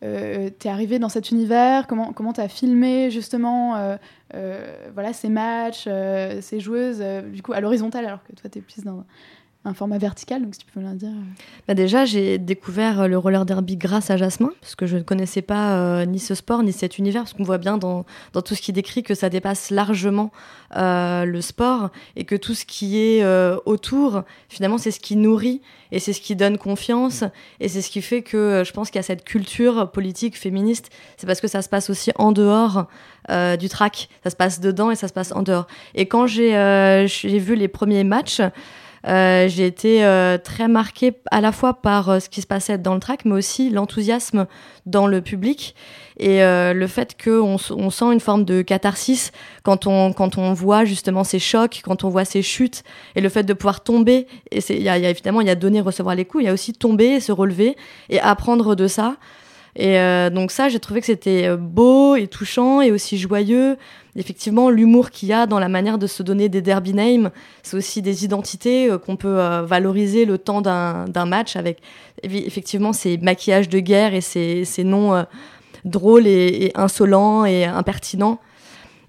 [0.03, 3.97] euh, t'es arrivée dans cet univers Comment comment t'as filmé, justement, euh,
[4.35, 5.89] euh, voilà, ces matchs,
[6.41, 9.05] ces joueuses, du coup, à l'horizontale, alors que toi, t'es plus dans
[9.67, 11.09] un format vertical, donc si tu peux nous dire.
[11.09, 11.43] euh.
[11.67, 15.03] Bah déjà, j'ai découvert euh, le roller derby grâce à Jasmin, parce que je ne
[15.03, 18.43] connaissais pas euh, ni ce sport, ni cet univers, parce qu'on voit bien dans, dans
[18.43, 20.31] tout ce qui décrit que ça dépasse largement
[20.75, 23.25] le sport, et que tout ce qui est
[23.65, 27.25] autour, finalement, c'est ce qui nourrit, et c'est ce qui donne confiance,
[27.61, 30.91] et c'est ce qui fait que je pense qu'il y a cette culture politique féministe,
[31.17, 32.87] c'est parce que ça se passe aussi en dehors
[33.59, 35.67] du track, ça se passe dedans et ça se passe en dehors.
[35.95, 37.07] Et quand j'ai
[37.39, 38.41] vu les premiers matchs,
[39.07, 42.79] euh, j'ai été euh, très marquée à la fois par euh, ce qui se passait
[42.79, 44.47] dans le track, mais aussi l'enthousiasme
[44.85, 45.75] dans le public
[46.19, 49.33] et le fait qu'on sent une forme de catharsis
[49.65, 52.85] quand on, quand on voit justement ces chocs, quand on voit ces chutes
[53.17, 54.27] et le fait de pouvoir tomber.
[54.51, 56.49] Et y a, y a évidemment, il y a donner, recevoir les coups, il y
[56.49, 57.77] a aussi tomber, se relever
[58.09, 59.17] et apprendre de ça.
[59.77, 63.77] Et euh, donc ça, j'ai trouvé que c'était euh, beau et touchant et aussi joyeux.
[64.17, 67.31] Effectivement, l'humour qu'il y a dans la manière de se donner des derby names,
[67.63, 71.83] c'est aussi des identités euh, qu'on peut valoriser le temps d'un match avec
[72.23, 75.27] effectivement ces maquillages de guerre et ces, noms
[75.85, 78.41] drôles et, et insolents et impertinents.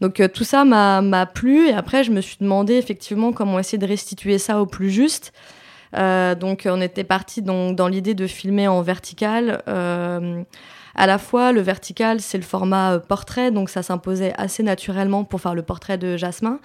[0.01, 3.80] Donc tout ça m'a m'a plu et après je me suis demandé effectivement comment essayer
[3.80, 5.34] de restituer ça au plus juste.
[5.95, 9.62] Euh, donc on était parti dans, l'idée de filmer en vertical.
[9.67, 10.43] Euh,
[10.95, 15.23] à la fois, le vertical, c'est le format euh, portrait, donc ça s'imposait assez naturellement
[15.23, 16.60] pour faire le portrait de Jasmin.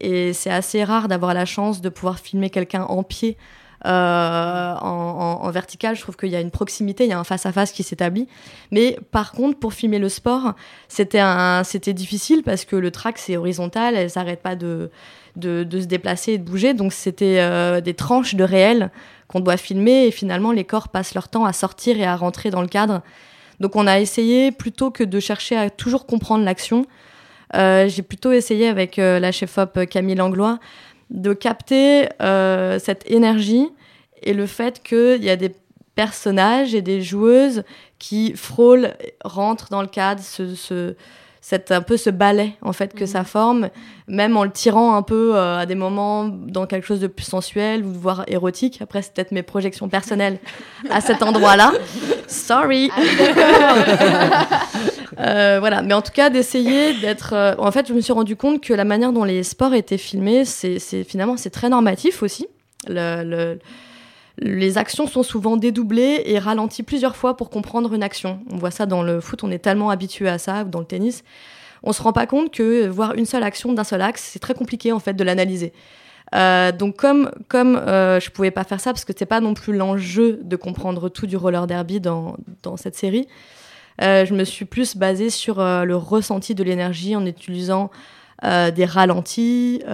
[0.00, 3.36] Et c'est assez rare d'avoir la chance de pouvoir filmer quelqu'un en pied
[3.84, 5.96] en, vertical.
[5.96, 8.28] Je trouve qu'il y a une proximité, il y a un face-à-face qui s'établit.
[8.70, 10.54] Mais par contre, pour filmer le sport,
[10.88, 14.90] c'était difficile parce que le track, c'est horizontal, elle s'arrête pas de,
[15.36, 16.74] de, se déplacer et de bouger.
[16.74, 18.90] Donc c'était euh, des tranches de réel
[19.28, 22.50] qu'on doit filmer et finalement les corps passent leur temps à sortir et à rentrer
[22.50, 23.02] dans le cadre.
[23.60, 26.86] Donc on a essayé plutôt que de chercher à toujours comprendre l'action,
[27.54, 30.58] euh, j'ai plutôt essayé avec euh, la chef-op Camille Langlois
[31.10, 32.08] de capter
[32.78, 33.68] cette énergie
[34.22, 35.52] et le fait qu'il y a des
[35.94, 37.64] personnages et des joueuses
[37.98, 40.94] qui frôlent, rentrent dans le cadre, ce-
[41.44, 43.68] cette, un peu ce ballet en fait que ça forme,
[44.06, 47.24] même en le tirant un peu euh, à des moments dans quelque chose de plus
[47.26, 48.78] sensuel ou voire érotique.
[48.80, 50.38] Après, c'est peut-être mes projections personnelles
[50.88, 51.72] à cet endroit-là.
[52.28, 52.90] Sorry.
[55.18, 57.34] Euh, voilà, mais en tout cas d'essayer d'être.
[57.34, 59.98] euh, En fait, je me suis rendu compte que la manière dont les sports étaient
[59.98, 62.46] filmés, c'est c'est- finalement c'est très normatif aussi.
[62.88, 63.58] Le- le-
[64.38, 68.40] les actions sont souvent dédoublées et ralenties plusieurs fois pour comprendre une action.
[68.50, 70.86] On voit ça dans le foot, on est tellement habitué à ça, ou dans le
[70.86, 71.22] tennis.
[71.82, 74.54] On se rend pas compte que voir une seule action d'un seul axe, c'est très
[74.54, 75.72] compliqué en fait de l'analyser.
[76.34, 79.52] Euh, donc comme comme euh, je pouvais pas faire ça parce que c'est pas non
[79.52, 83.28] plus l'enjeu de comprendre tout du roller derby dans dans cette série,
[84.00, 87.90] euh, je me suis plus basée sur euh, le ressenti de l'énergie en utilisant
[88.74, 89.84] des ralentis,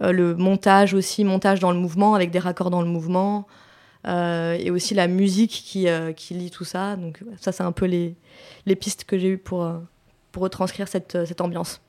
[0.00, 3.46] le montage aussi, montage dans le mouvement avec des raccords dans le mouvement,
[4.06, 6.96] euh, et aussi la musique qui, euh, qui lie tout ça.
[6.96, 8.14] Donc ça, c'est un peu les,
[8.66, 9.78] les pistes que j'ai eues pour, euh,
[10.32, 11.80] pour retranscrire cette, euh, cette ambiance.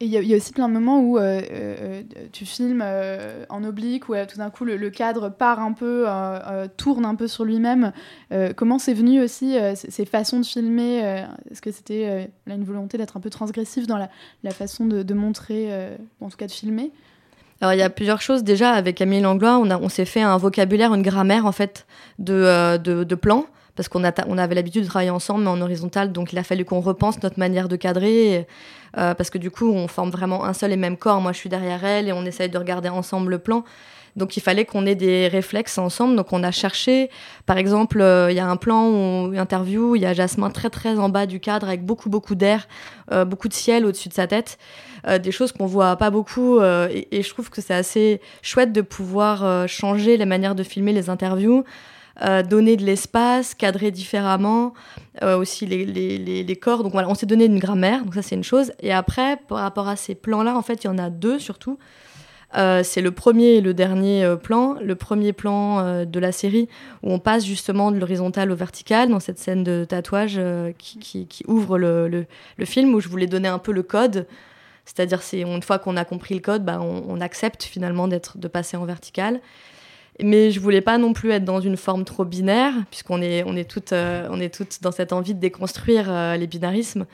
[0.00, 3.64] Et il y, a- aussi plein de moments où euh, euh, tu filmes euh, en
[3.64, 7.16] oblique, où euh, tout d'un coup le, cadre part un peu, euh, euh, tourne un
[7.16, 7.92] peu sur lui-même.
[8.32, 12.54] Euh, comment c'est venu aussi euh, ces, façons de filmer euh, Est-ce que c'était euh,
[12.54, 16.46] une volonté d'être un peu transgressif dans la, façon de, montrer, euh, en tout cas
[16.46, 16.92] de filmer?
[17.60, 18.44] Alors il y a plusieurs choses.
[18.44, 21.86] Déjà avec Camille Langlois, on, on s'est fait un vocabulaire, une grammaire en fait
[22.18, 26.10] de, euh, de, plans parce qu'on on avait l'habitude de travailler ensemble mais en horizontal,
[26.12, 28.48] donc il a fallu qu'on repense notre manière de cadrer
[28.96, 31.20] euh, parce que du coup on forme vraiment un seul et même corps.
[31.20, 33.64] Moi je suis derrière elle et on essaye de regarder ensemble le plan.
[34.18, 36.16] Donc il fallait qu'on ait des réflexes ensemble.
[36.16, 37.08] Donc on a cherché,
[37.46, 40.50] par exemple, euh, il y a un plan, où, une interview, il y a Jasmin
[40.50, 42.68] très très en bas du cadre avec beaucoup beaucoup d'air,
[43.12, 44.58] euh, beaucoup de ciel au-dessus de sa tête,
[45.06, 46.60] Euh, des choses qu'on voit pas beaucoup.
[46.60, 51.08] et, je trouve que c'est assez chouette de pouvoir changer la manière de filmer les
[51.08, 51.64] interviews.
[52.50, 54.74] donner de l'espace, cadrer différemment,
[55.22, 56.82] aussi les, les, les, les corps.
[56.82, 58.72] Donc voilà, on s'est donné une grammaire, donc ça c'est une chose.
[58.80, 61.78] Et après, par rapport à ces plans-là, en fait, il y en a deux surtout.
[62.56, 64.76] Euh, c'est le premier et le dernier euh, plan.
[64.80, 66.68] Le premier plan euh, de la série
[67.02, 70.40] où on passe justement de l'horizontal au vertical dans cette scène de tatouage
[70.78, 72.26] qui, ouvre le,
[72.64, 74.26] film où je voulais donner un peu le code.
[74.86, 78.38] C'est-à-dire, c'est une fois qu'on a compris le code, bah, on, on accepte finalement d'être,
[78.38, 79.40] de passer en vertical.
[80.22, 83.54] Mais je voulais pas non plus être dans une forme trop binaire, puisqu'on est, on
[83.54, 87.04] est, toutes, on est toutes dans cette envie de déconstruire les binarismes.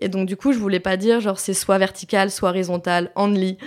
[0.00, 3.58] Et donc, du coup, je voulais pas dire genre c'est soit vertical, soit horizontal, only,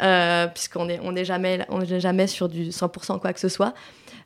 [0.00, 1.66] euh, puisqu'on est, on est jamais,
[1.98, 3.74] jamais sur du 100% quoi que ce soit.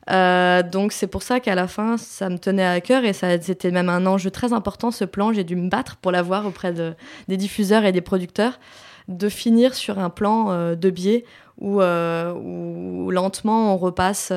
[0.09, 3.39] Euh, donc, c'est pour ça qu'à la fin, ça me tenait à cœur et ça,
[3.41, 5.33] c'était même un enjeu très important ce plan.
[5.33, 6.93] J'ai dû me battre pour l'avoir auprès de,
[7.27, 8.59] des diffuseurs et des producteurs,
[9.07, 11.25] de finir sur un plan euh, de biais
[11.57, 14.31] où, euh, où lentement on repasse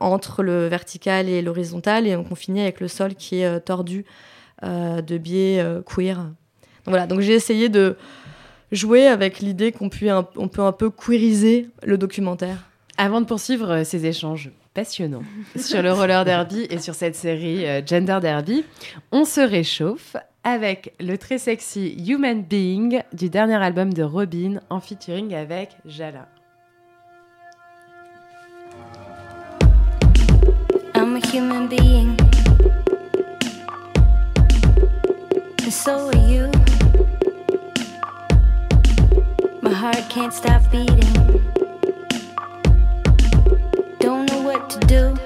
[0.00, 4.04] entre le vertical et l'horizontal et on finit avec le sol qui est tordu
[4.62, 6.16] de biais euh, queer.
[6.16, 7.96] Donc voilà, donc j'ai essayé de
[8.72, 12.68] jouer avec l'idée qu'on peut, un, on peut un peu queeriser le documentaire.
[12.98, 15.22] Avant de poursuivre euh, ces échanges passionnants
[15.56, 18.64] sur le roller derby et sur cette série euh, Gender Derby,
[19.12, 24.80] on se réchauffe avec le très sexy Human Being du dernier album de Robin en
[24.80, 26.28] featuring avec Jala.
[30.94, 32.16] I'm a human being.
[35.66, 36.46] And so are you.
[39.62, 41.00] My heart can't stop beating.
[43.98, 45.25] Don't know what to do.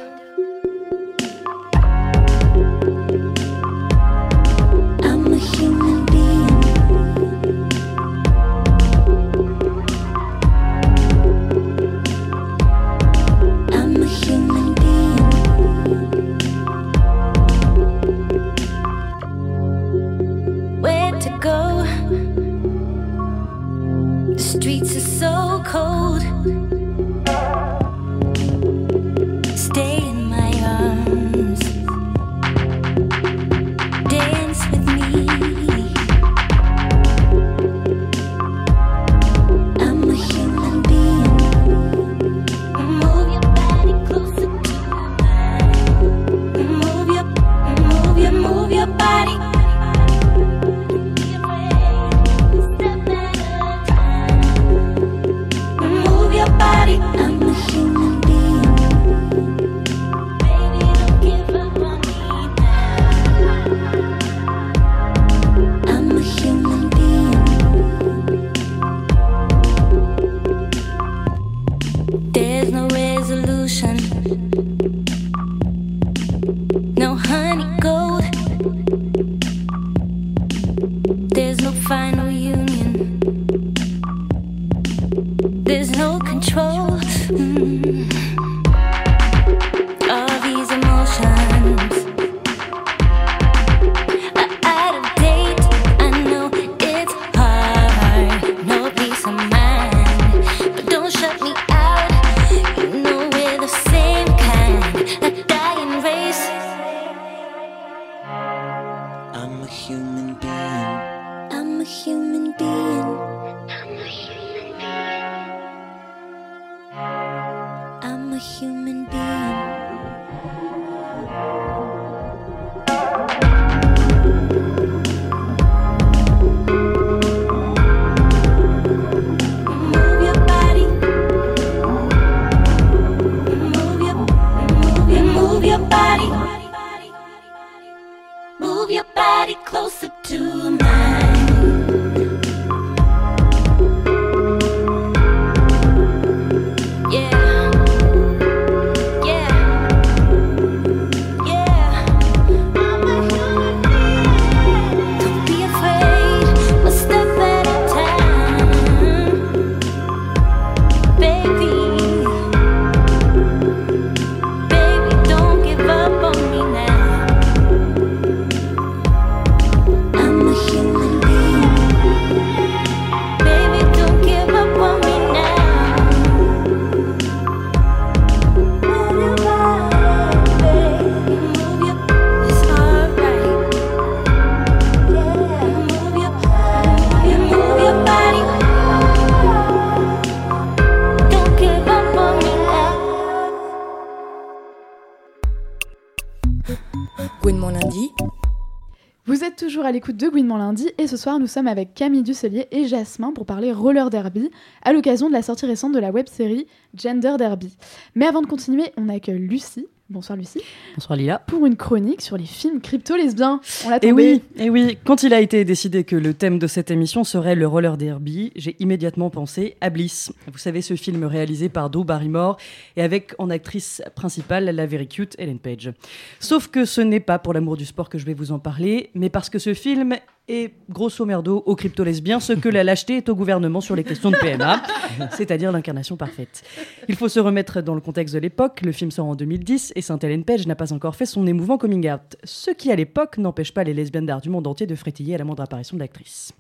[201.11, 204.49] Ce soir nous sommes avec Camille Dusselier et Jasmin pour parler roller derby
[204.83, 207.77] à l'occasion de la sortie récente de la web série Gender Derby.
[208.15, 209.89] Mais avant de continuer, on accueille Lucie.
[210.09, 210.61] Bonsoir Lucie.
[210.97, 211.39] Bonsoir Lila.
[211.47, 213.61] Pour une chronique sur les films crypto-lesbiens.
[213.85, 214.13] On Et l'attendait.
[214.13, 217.55] oui, et oui, quand il a été décidé que le thème de cette émission serait
[217.55, 220.33] le roller derby, j'ai immédiatement pensé à Bliss.
[220.51, 222.57] Vous savez, ce film réalisé par Drew Barrymore
[222.97, 225.93] et avec en actrice principale la very cute Ellen Page.
[226.41, 229.11] Sauf que ce n'est pas pour l'amour du sport que je vais vous en parler,
[229.15, 230.17] mais parce que ce film
[230.49, 234.31] est grosso merdo au crypto-lesbien ce que la lâcheté est au gouvernement sur les questions
[234.31, 234.83] de PMA,
[235.37, 236.63] c'est-à-dire l'incarnation parfaite.
[237.09, 238.81] Il faut se remettre dans le contexte de l'époque.
[238.83, 242.11] Le film sort en 2010 et Sainte-Hélène Page n'a pas encore fait son émouvant coming
[242.11, 242.37] out.
[242.45, 245.39] Ce qui, à l'époque, n'empêche pas les lesbiennes d'art du monde entier de frétiller à
[245.39, 246.53] la moindre apparition de l'actrice.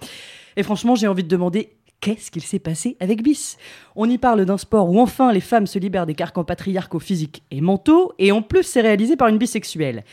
[0.56, 3.56] Et franchement, j'ai envie de demander qu'est-ce qu'il s'est passé avec Bis?
[3.94, 7.42] On y parle d'un sport où enfin les femmes se libèrent des carcans patriarcaux physiques
[7.50, 10.04] et mentaux, et en plus, c'est réalisé par une bisexuelle.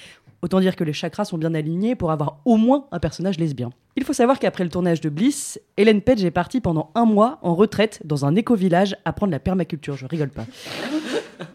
[0.41, 3.71] Autant dire que les chakras sont bien alignés pour avoir au moins un personnage lesbien.
[3.95, 7.39] Il faut savoir qu'après le tournage de Bliss, Hélène Page est partie pendant un mois
[7.41, 9.97] en retraite dans un éco-village apprendre la permaculture.
[9.97, 10.45] Je rigole pas.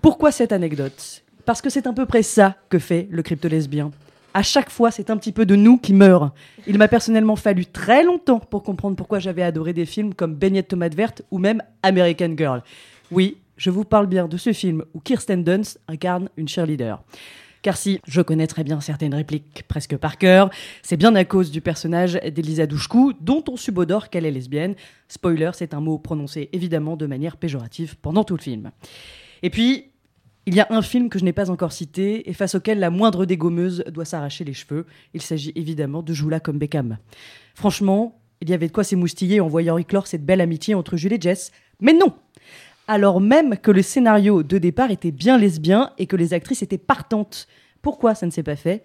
[0.01, 1.23] Pourquoi cette anecdote?
[1.45, 3.92] Parce que c'est à peu près ça que fait le crypto-lesbien.
[4.35, 6.35] À chaque fois, c'est un petit peu de nous qui meurt.
[6.66, 10.68] Il m'a personnellement fallu très longtemps pour comprendre pourquoi j'avais adoré des films comme Baignette
[10.68, 12.62] tomate verte ou même American Girl.
[13.11, 17.03] Oui, je vous parle bien de ce film où Kirsten Dunst incarne une cheerleader.
[17.62, 20.51] Car si je connais très bien certaines répliques presque par cœur,
[20.83, 24.75] c'est bien à cause du personnage d'Elisa Douchkou, dont on subodore qu'elle est lesbienne.
[25.09, 28.72] Spoiler, c'est un mot prononcé évidemment de manière péjorative pendant tout le film.
[29.42, 29.92] Et puis,
[30.46, 32.90] il y a un film que je n'ai pas encore cité et face auquel la
[32.90, 34.87] moindre dégommeuse doit s'arracher les cheveux.
[35.14, 36.98] Il s'agit évidemment de Joula comme Beckham.
[37.55, 41.12] Franchement, il y avait de quoi s'émoustiller en voyant éclore cette belle amitié entre Jules
[41.12, 41.53] et Jess.
[41.81, 42.12] Mais non
[42.94, 46.76] Alors même que le scénario de départ était bien lesbien et que les actrices étaient
[46.76, 47.48] partantes.
[47.81, 48.85] Pourquoi ça ne s'est pas fait?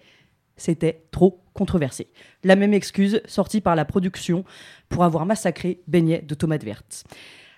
[0.56, 2.08] C'était trop controversé.
[2.46, 4.46] La même excuse sortie par la production
[4.88, 7.04] pour avoir massacré Beignet de tomates vertes.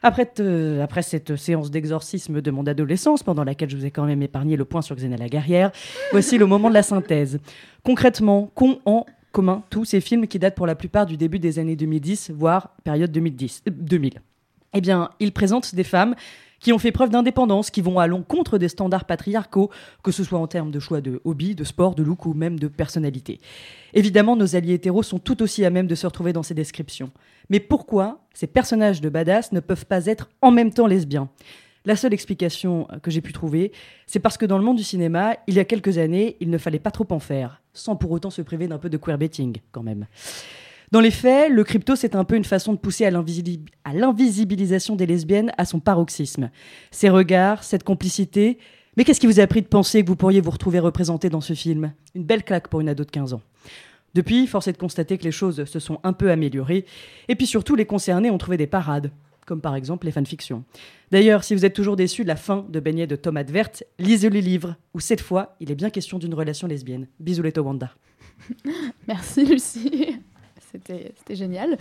[0.02, 4.06] Après, te- après cette séance d'exorcisme de mon adolescence, pendant laquelle je vous ai quand
[4.06, 5.72] même épargné le point sur Xena la guerrière,
[6.12, 7.38] voici le moment de la synthèse.
[7.84, 11.60] Concrètement, qu'ont en commun tous ces films qui datent pour la plupart du début des
[11.60, 14.14] années 2010, voire période 2010, euh, 2000
[14.74, 16.16] Eh bien, ils présentent des femmes
[16.60, 19.70] qui ont fait preuve d'indépendance, qui vont à l'encontre des standards patriarcaux,
[20.04, 22.60] que ce soit en termes de choix de hobby, de sport, de look ou même
[22.60, 23.40] de personnalité.
[23.94, 27.12] Évidemment, nos alliés hétéros sont tout aussi à même de se retrouver dans ces descriptions.
[27.50, 31.30] Mais pourquoi ces personnages de badass ne peuvent pas être en même temps lesbiens?
[31.86, 33.72] La seule explication que j'ai pu trouver,
[34.06, 36.58] c'est parce que dans le monde du cinéma, il y a quelques années, il ne
[36.58, 39.82] fallait pas trop en faire, sans pour autant se priver d'un peu de queerbaiting, quand
[39.82, 40.06] même.
[40.92, 45.06] Dans les faits, le crypto, c'est un peu une façon de pousser à l'invisibilisation des
[45.06, 46.50] lesbiennes à son paroxysme.
[46.90, 48.58] Ces regards, cette complicité.
[48.98, 51.42] Mais qu'est-ce qui vous a pris de penser que vous pourriez vous retrouver représenté dans
[51.42, 51.94] ce film?
[52.16, 53.42] Une belle claque pour une ado de 15 ans.
[54.16, 56.86] Depuis, force est de constater que les choses se sont un peu améliorées.
[57.28, 59.12] Et puis surtout, les concernés ont trouvé des parades,
[59.46, 60.64] comme par exemple les fanfictions.
[61.12, 64.32] D'ailleurs, si vous êtes toujours déçu de la fin de Beignet de tomates vertes, lisez
[64.32, 67.08] le livre, où cette fois, il est bien question d'une relation lesbienne.
[67.20, 67.92] Bisous les Towanda.
[69.08, 70.20] Merci Lucie.
[70.72, 71.78] C'était génial.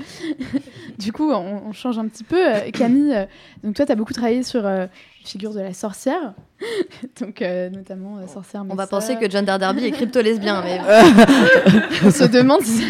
[0.98, 2.54] du coup, on, on change un petit peu.
[2.54, 3.26] Euh, Camille, euh,
[3.62, 4.88] donc toi, tu as beaucoup travaillé sur euh, la
[5.24, 6.32] figure de la sorcière.
[7.20, 8.64] donc, euh, notamment euh, sorcière.
[8.68, 10.80] On va penser que Gender Derby est crypto-lesbien, mais...
[12.04, 12.82] on se demande si...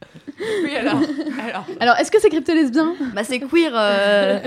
[0.64, 1.00] Oui, alors,
[1.48, 1.66] alors.
[1.80, 4.38] Alors, est-ce que c'est crypto-lesbien Bah c'est queer, euh,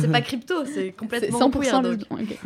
[0.00, 1.82] c'est pas crypto, c'est complètement C'est 100% queer.
[1.82, 1.92] Donc.
[1.98, 2.38] lesbien, ok.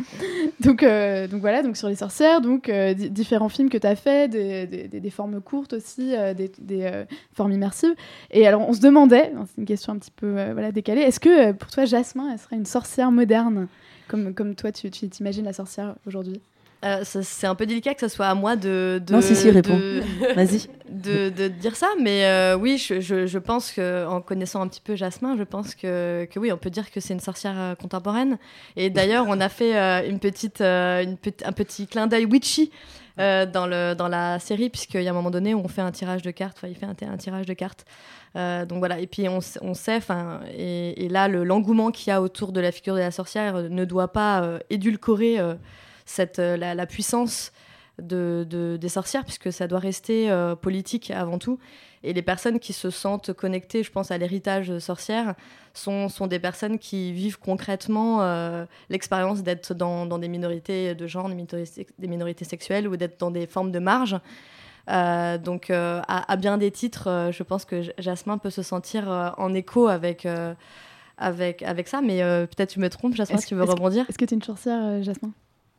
[0.59, 3.85] Donc, euh, donc voilà, donc sur les sorcières, donc euh, di- différents films que tu
[3.85, 7.93] as fait, des, des- des- des formes courtes aussi, euh, des, des, euh, formes immersives.
[8.31, 11.01] Et alors on se demandait, hein, c'est une question un petit peu euh, voilà, décalée,
[11.01, 13.67] est-ce que pour toi Jasmin, elle serait une sorcière moderne?
[14.07, 16.41] Comme, comme toi tu tu t'imagines la sorcière aujourd'hui?
[16.85, 19.01] Euh, c'est un peu délicat que ce soit à moi de.
[19.05, 19.79] de Non, si, si, réponds.
[20.35, 20.67] Vas-y.
[20.89, 24.67] De, de dire ça, mais euh, oui, je, je, je pense que, en connaissant un
[24.67, 27.55] petit peu Jasmin, je pense que, que oui, on peut dire que c'est une sorcière
[27.57, 28.37] euh, contemporaine.
[28.75, 32.71] Et d'ailleurs, on a fait euh, une petite, une un petit clin d'œil witchy.
[33.17, 35.91] dans, le, dans la série, puisqu'il y a un moment donné où on fait un
[35.91, 37.85] tirage de cartes, enfin il fait un, un tirage de cartes.
[38.35, 39.99] Donc voilà, et puis on, sait,
[40.55, 43.55] et, et là, le- l'engouement qu'il y a autour de la figure de la sorcière
[43.63, 45.39] ne doit pas édulcorer
[46.07, 47.51] cette, euh, la, la puissance
[48.01, 51.59] de, de- des sorcières, puisque ça doit rester euh, politique avant tout.
[52.03, 55.33] Et les personnes qui se sentent connectées, je pense, à l'héritage sorcière,
[55.73, 61.07] sont, sont des personnes qui vivent concrètement euh, l'expérience d'être dans, dans des minorités de
[61.07, 64.15] genre, des minorités, des minorités sexuelles ou d'être dans des formes de marge.
[64.89, 65.99] Euh, donc, à,
[66.31, 70.25] à bien des titres, je pense que Jasmin peut se sentir en écho avec,
[71.17, 74.05] avec, avec ça, mais peut-être tu me trompes, Jasmin, Est-ce- tu veux rebondir?
[74.07, 75.31] Est-ce que tu es une sorcière, Jasmin?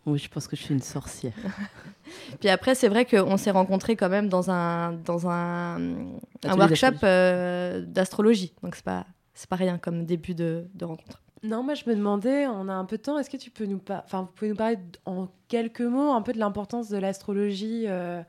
[0.09, 1.33] Oui, je pense que je suis une sorcière.
[2.41, 6.93] Puis après, c'est vrai qu'on s'est rencontrés quand même dans un, dans un, un workshop
[6.93, 7.01] d'astrologie.
[7.05, 8.53] euh, d'astrologie.
[8.63, 9.05] Donc, c'est pas,
[9.35, 11.21] c'est pas rien comme début de, de rencontre.
[11.45, 13.65] Non, moi je me demandais, on a un peu de temps, est-ce que tu peux
[13.65, 16.97] nous, par- enfin, vous pouvez nous parler en quelques mots un peu de l'importance de
[16.99, 18.21] l'astrologie euh,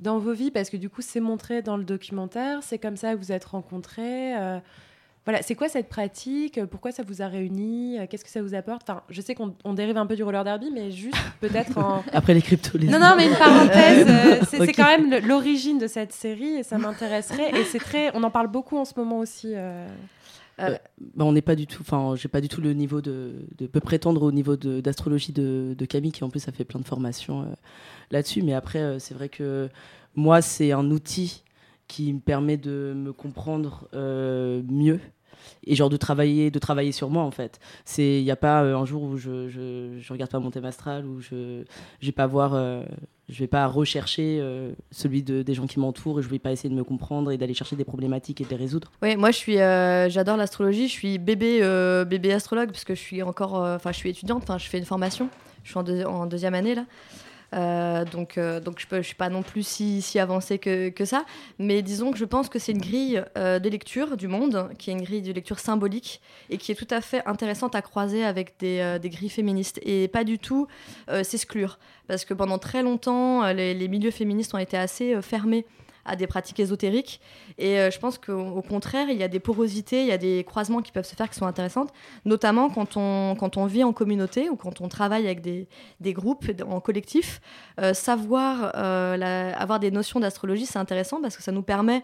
[0.00, 0.50] dans vos vies?
[0.50, 3.44] Parce que du coup, c'est montré dans le documentaire, c'est comme ça que vous êtes
[3.44, 4.34] rencontrés.
[4.38, 4.60] euh,
[5.28, 6.58] voilà, c'est quoi cette pratique?
[6.70, 7.98] Pourquoi ça vous a réunis?
[7.98, 8.88] Euh, Qu'est-ce que ça vous apporte?
[8.88, 12.02] Enfin, je sais qu'on on dérive un peu du roller derby, mais juste peut-être en.
[12.14, 14.06] Après les cryptos, les- Non, non, mais une parenthèse.
[14.08, 17.50] euh, c'est quand même l'origine de cette série et ça m'intéresserait.
[17.60, 18.10] Et c'est très.
[18.16, 19.52] On en parle beaucoup en ce moment aussi.
[19.54, 19.86] euh.
[20.60, 20.76] Euh,
[21.14, 23.66] bah, on n'est pas du tout, enfin, j'ai pas du tout le niveau de, de
[23.68, 26.80] peut prétendre au niveau de- d'astrologie de, de Camille, qui en plus a fait plein
[26.80, 27.46] de formations euh,
[28.10, 28.42] là-dessus.
[28.42, 29.68] Mais après, euh, c'est vrai que
[30.16, 31.44] moi, c'est un outil
[31.86, 34.98] qui me permet de me comprendre mieux
[35.64, 37.58] et genre de travailler, de travailler sur moi en fait.
[37.84, 40.64] C'est, il n'y a pas euh, un jour où je, je, regarde pas mon thème
[40.64, 41.64] astral où je,
[42.00, 42.84] je vais pas voir, euh,
[43.28, 46.52] je vais pas rechercher euh, celui de, des gens qui m'entourent et je vais pas
[46.52, 48.90] essayer de me comprendre et d'aller chercher des problématiques et de les résoudre.
[49.02, 50.88] Oui, moi, je suis, j'adore l'astrologie.
[50.88, 51.60] Je suis bébé,
[52.08, 54.44] bébé astrologue parce que je suis encore, enfin, je suis étudiante.
[54.58, 55.28] Je fais une formation.
[55.64, 56.84] Je suis en deuxième année là.
[57.54, 61.24] Euh, donc, euh, donc je ne suis pas non plus si, avancée que, ça.
[61.58, 64.90] Mais disons que je pense que c'est une grille euh, de lecture du monde, qui
[64.90, 66.20] est une grille de lecture symbolique
[66.50, 70.24] et qui est tout à fait intéressante à croiser avec des, grilles féministes et pas
[70.24, 70.66] du tout
[71.22, 71.78] s'exclure.
[72.06, 75.64] Parce que pendant très longtemps, les, milieux féministes ont été assez fermés
[76.08, 77.20] à des pratiques ésotériques.
[77.58, 80.18] Et euh, je pense qu'au au contraire, il y a des porosités, il y a
[80.18, 81.92] des croisements qui peuvent se faire qui sont intéressantes,
[82.24, 85.68] notamment quand on, quand on vit en communauté ou quand on travaille avec des,
[86.00, 87.40] des groupes en collectif.
[87.80, 92.02] Euh, savoir, euh, avoir des notions d'astrologie, c'est intéressant parce que ça nous permet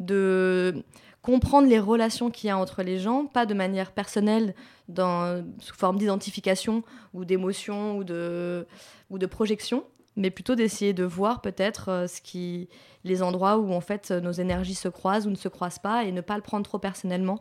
[0.00, 0.82] de
[1.20, 4.54] comprendre les relations qu'il y a entre les gens, pas de manière personnelle,
[4.88, 6.82] dans, sous forme d'identification
[7.14, 8.66] ou d'émotion ou de,
[9.10, 9.84] ou de projection,
[10.16, 12.68] mais plutôt d'essayer de voir peut-être euh, ce qui,
[13.04, 16.12] les endroits où en fait nos énergies se croisent ou ne se croisent pas et
[16.12, 17.38] ne pas le prendre trop personnellement.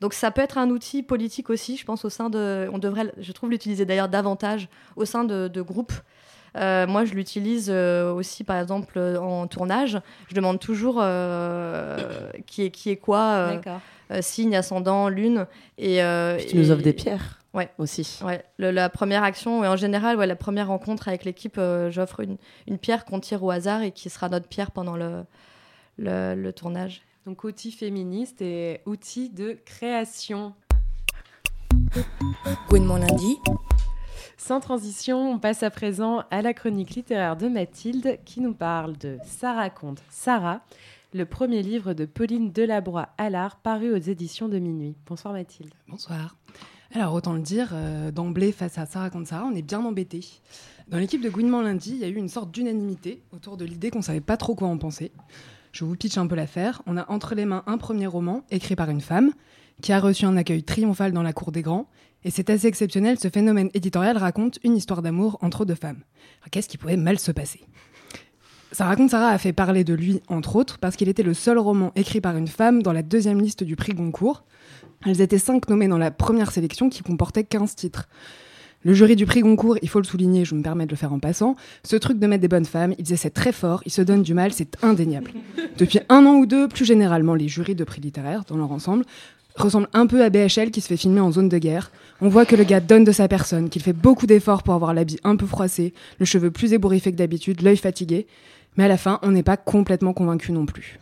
[0.00, 3.12] Donc ça peut être un outil politique aussi, je pense au sein de, on devrait,
[3.18, 5.92] je trouve l'utiliser d'ailleurs davantage au sein de, de groupes.
[6.56, 10.00] Euh, moi, je l'utilise euh, aussi, par exemple, euh, en tournage.
[10.28, 11.96] Je demande toujours euh,
[12.46, 13.60] qui est qui est quoi, euh,
[14.12, 15.46] euh, signe, ascendant, lune.
[15.76, 17.70] Et, euh, Puis tu nous et- offres des pierres Ouais.
[17.78, 18.20] aussi.
[18.24, 21.90] Ouais, le- la première action, et en général, ouais, la première rencontre avec l'équipe, euh,
[21.90, 22.36] j'offre une,
[22.66, 25.24] une pierre qu'on tire au hasard et qui sera notre pierre pendant le,
[25.96, 27.02] le, le tournage.
[27.26, 30.54] Donc outil féministe et outil de création.
[32.70, 33.36] Mon lundi.
[34.36, 38.96] Sans transition, on passe à présent à la chronique littéraire de Mathilde qui nous parle
[38.96, 40.60] de Ça raconte Sarah,
[41.12, 44.96] le premier livre de Pauline Delabroix Allard paru aux éditions de Minuit.
[45.06, 45.72] Bonsoir Mathilde.
[45.88, 46.36] Bonsoir.
[46.94, 50.24] Alors, autant le dire, euh, d'emblée, face à Sarah Sarah, on est bien embêté.
[50.88, 53.90] Dans l'équipe de Gouinement lundi, il y a eu une sorte d'unanimité autour de l'idée
[53.90, 55.12] qu'on savait pas trop quoi en penser.
[55.72, 56.80] Je vous pitch un peu l'affaire.
[56.86, 59.32] On a entre les mains un premier roman écrit par une femme
[59.82, 61.88] qui a reçu un accueil triomphal dans la cour des grands.
[62.24, 66.02] Et c'est assez exceptionnel, ce phénomène éditorial raconte une histoire d'amour entre deux femmes.
[66.50, 67.60] Qu'est-ce qui pouvait mal se passer?
[68.78, 71.92] Raconte Sarah a fait parler de lui, entre autres, parce qu'il était le seul roman
[71.96, 74.44] écrit par une femme dans la deuxième liste du prix Goncourt.
[75.06, 78.08] Elles étaient cinq nommées dans la première sélection qui comportait 15 titres.
[78.84, 81.12] Le jury du prix Goncourt, il faut le souligner, je me permets de le faire
[81.12, 84.02] en passant, ce truc de mettre des bonnes femmes, ils essaient très fort, ils se
[84.02, 85.32] donnent du mal, c'est indéniable.
[85.78, 89.04] Depuis un an ou deux, plus généralement, les jurys de prix littéraires, dans leur ensemble,
[89.56, 91.90] ressemblent un peu à BHL qui se fait filmer en zone de guerre.
[92.20, 94.94] On voit que le gars donne de sa personne, qu'il fait beaucoup d'efforts pour avoir
[94.94, 98.28] l'habit un peu froissé, le cheveu plus ébouriffé que d'habitude, l'œil fatigué,
[98.76, 101.00] mais à la fin, on n'est pas complètement convaincu non plus.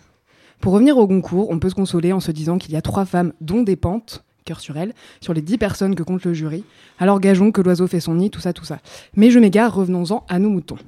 [0.60, 3.04] Pour revenir au Goncourt, on peut se consoler en se disant qu'il y a trois
[3.04, 6.64] femmes, dont des pentes, cœur sur elles, sur les dix personnes que compte le jury.
[6.98, 8.78] Alors gageons que l'oiseau fait son nid, tout ça, tout ça.
[9.14, 10.78] Mais je m'égare, revenons-en à nos moutons.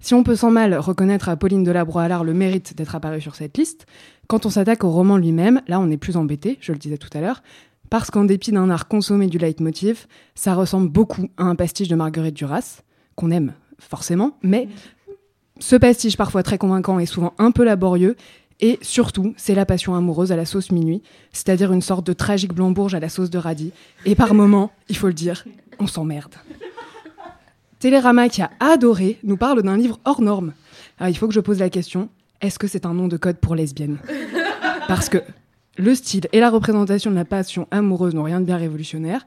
[0.00, 3.56] Si on peut sans mal reconnaître à Pauline Delabroix-Allard le mérite d'être apparue sur cette
[3.56, 3.86] liste,
[4.26, 7.08] quand on s'attaque au roman lui-même, là on est plus embêté, je le disais tout
[7.14, 7.42] à l'heure,
[7.88, 11.94] parce qu'en dépit d'un art consommé du leitmotiv, ça ressemble beaucoup à un pastiche de
[11.94, 12.82] Marguerite Duras,
[13.14, 14.68] qu'on aime forcément, mais
[15.60, 18.16] ce pastiche parfois très convaincant est souvent un peu laborieux,
[18.60, 21.02] et surtout, c'est la passion amoureuse à la sauce minuit,
[21.32, 23.72] c'est-à-dire une sorte de tragique blanc-bourge à la sauce de radis.
[24.04, 25.44] Et par moments, il faut le dire,
[25.78, 26.34] on s'emmerde.
[27.80, 30.52] Télérama, qui a adoré, nous parle d'un livre hors norme.
[30.98, 32.08] Alors il faut que je pose la question,
[32.40, 33.98] est-ce que c'est un nom de code pour lesbienne?
[34.88, 35.18] Parce que
[35.76, 39.26] le style et la représentation de la passion amoureuse n'ont rien de bien révolutionnaire.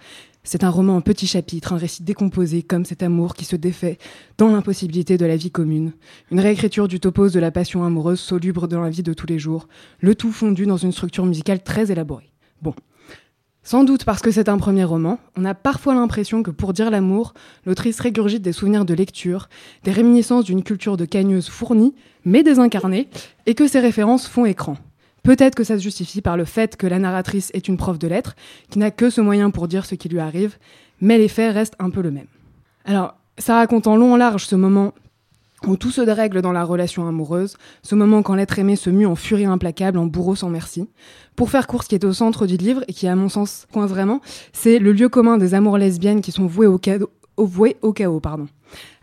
[0.50, 3.98] C'est un roman en petits chapitres, un récit décomposé comme cet amour qui se défait
[4.38, 5.92] dans l'impossibilité de la vie commune.
[6.32, 9.40] Une réécriture du topos de la passion amoureuse soluble dans la vie de tous les
[9.40, 9.68] jours,
[10.00, 12.32] le tout fondu dans une structure musicale très élaborée.
[12.62, 12.74] Bon.
[13.62, 16.92] Sans doute parce que c'est un premier roman, on a parfois l'impression que pour dire
[16.92, 17.34] l'amour,
[17.66, 19.50] l'autrice régurgite des souvenirs de lecture,
[19.84, 21.94] des réminiscences d'une culture de cagneuse fournie,
[22.24, 23.10] mais désincarnée,
[23.48, 24.78] et que ces références font écran.
[25.28, 28.08] Peut-être que ça se justifie par le fait que la narratrice est une prof de
[28.08, 28.34] lettres,
[28.70, 30.56] qui n'a que ce moyen pour dire ce qui lui arrive,
[31.02, 32.28] mais les faits restent un peu le même.
[32.86, 34.94] Alors, ça raconte en long en large ce moment
[35.66, 39.06] où tout se dérègle dans la relation amoureuse, ce moment quand l'être aimé se mue
[39.06, 40.88] en furie implacable, en bourreau sans merci.
[41.36, 43.68] Pour faire court, ce qui est au centre du livre, et qui à mon sens
[43.74, 44.22] coince vraiment,
[44.54, 47.10] c'est le lieu commun des amours lesbiennes qui sont vouées au, chaos.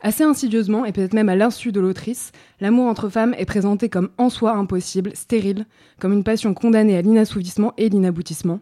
[0.07, 2.30] Assez insidieusement, et peut-être même à l'insu de l'autrice,
[2.61, 5.64] l'amour entre femmes est présenté comme en soi impossible, stérile,
[5.98, 8.61] comme une passion condamnée à l'inassouvissement et l'inaboutissement.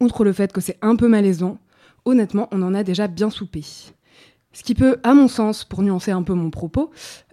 [0.00, 1.58] Outre le fait que c'est un peu malaisant,
[2.04, 3.62] honnêtement, on en a déjà bien soupé.
[4.52, 6.90] Ce qui peut, à mon sens, pour nuancer un peu mon propos,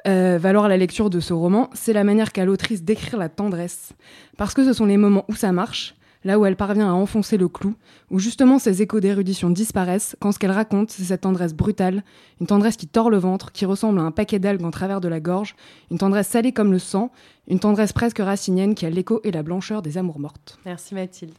[0.08, 3.94] euh, valoir la lecture de ce roman, c'est la manière qu'a l'autrice d'écrire la tendresse.
[4.38, 5.96] Parce que ce sont les moments où ça marche,
[6.28, 7.74] là où elle parvient à enfoncer le clou,
[8.12, 12.04] où justement ces échos d'érudition disparaissent, quand ce qu'elle raconte, c'est cette tendresse brutale,
[12.42, 15.08] une tendresse qui tord le ventre, qui ressemble à un paquet d'algues en travers de
[15.08, 15.56] la gorge,
[15.90, 17.12] une tendresse salée comme le sang,
[17.48, 20.60] une tendresse presque racinienne qui a l'écho et la blancheur des amours mortes.
[20.66, 21.34] Merci Mathilde.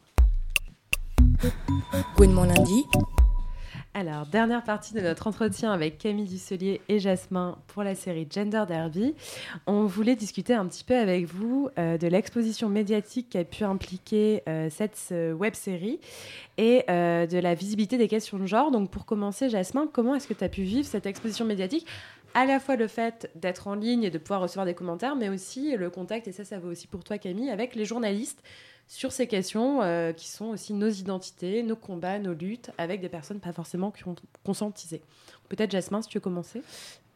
[2.16, 2.84] Gouinement lundi.
[4.01, 8.62] Alors, dernière partie de notre entretien avec Camille Dusselier et Jasmin pour la série Gender
[8.68, 9.16] Derby.
[9.66, 13.64] On voulait discuter un petit peu avec vous euh, de l'exposition médiatique qui a pu
[13.64, 15.99] impliquer euh, cette web série
[16.59, 18.70] et euh, de la visibilité des questions de genre.
[18.70, 21.84] Donc, pour commencer, Jasmin, comment est-ce que tu as pu vivre cette exposition médiatique
[22.35, 25.29] à la fois le fait d'être en ligne et de pouvoir recevoir des commentaires, mais
[25.29, 28.43] aussi le contact, et ça, ça vaut aussi pour toi, Camille, avec les journalistes
[28.89, 33.11] sur ces questions euh, qui sont aussi nos identités, nos combats, nos luttes, avec des
[33.11, 35.03] personnes pas forcément qui ont conscientisé.
[35.49, 36.62] Peut-être Jasmin, si tu veux commencer.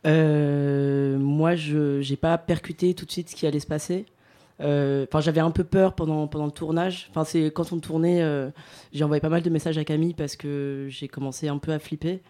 [0.07, 4.05] Euh, moi, je n'ai pas percuté tout de suite ce qui allait se passer.
[4.61, 7.09] Euh, Enfin, j'avais un peu peur pendant, pendant le tournage.
[7.11, 8.23] Enfin, c'est quand on tournait,
[8.93, 11.79] j'ai envoyé pas mal de messages à Camille parce que j'ai commencé un peu à
[11.79, 12.21] flipper.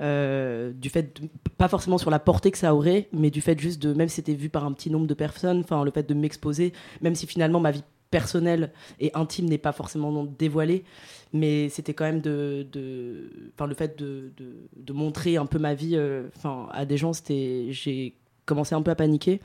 [0.00, 1.20] Euh, du fait,
[1.56, 4.16] pas forcément sur la portée que ça aurait, mais du fait juste de, même si
[4.16, 7.26] c'était vu par un petit nombre de personnes, enfin, le fait de m'exposer, même si
[7.26, 10.84] finalement ma vie personnelle et intime n'est pas forcément dévoilée,
[11.32, 16.28] mais c'était quand même de, le fait de, montrer un peu ma vie, euh,
[16.72, 19.40] à des gens, c'était, j'ai commencé un peu à paniquer.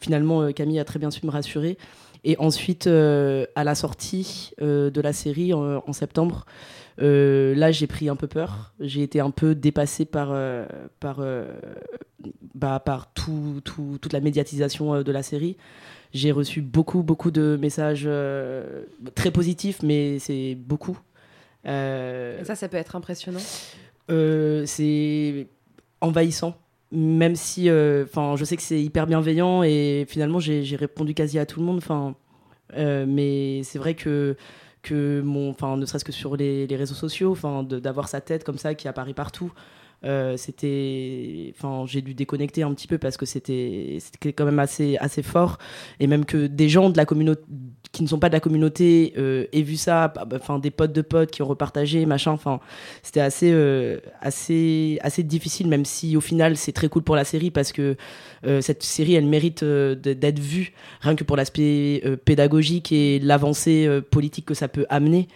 [0.00, 1.76] Finalement, euh, Camille a très bien su me rassurer.
[2.24, 6.44] Et ensuite, à la sortie de la série en septembre,
[7.00, 8.72] euh, là, j'ai pris un peu peur.
[8.80, 10.66] J'ai été un peu dépassée par, euh,
[11.00, 11.46] par, euh,
[12.54, 15.56] bah, par tout, tout- toute la médiatisation de la série.
[16.14, 18.08] J'ai reçu beaucoup, beaucoup de messages
[19.14, 20.98] très positifs, mais c'est beaucoup.
[21.64, 23.40] Et ça, ça peut être impressionnant.
[24.08, 25.46] c'est
[26.00, 26.56] envahissant.
[26.92, 31.14] Même si, euh, enfin, je sais que c'est hyper bienveillant et finalement j'ai j'ai répondu
[31.14, 31.78] quasi à tout le monde.
[31.78, 32.14] Enfin,
[32.76, 34.36] euh, mais c'est vrai que
[34.86, 38.58] que mon, enfin, ne serait-ce que sur les, réseaux sociaux, enfin, d'avoir sa tête comme
[38.58, 39.52] ça qui apparaît partout.
[40.06, 43.98] Euh, c'était enfin j'ai dû déconnecter un petit peu parce que c'était
[44.36, 45.58] quand même assez assez fort.
[46.00, 47.42] Et même que des gens de la communauté
[47.96, 50.70] qui ne sont pas de la communauté euh, aient vu ça bah, bah, enfin des
[50.70, 52.60] potes de potes qui ont repartagé machin enfin
[53.02, 57.24] c'était assez euh, assez assez difficile même si au final c'est très cool pour la
[57.24, 57.96] série parce que
[58.46, 64.44] euh, cette série elle mérite d'être vue rien que pour l'aspect pédagogique et l'avancée politique
[64.44, 65.28] que ça peut amener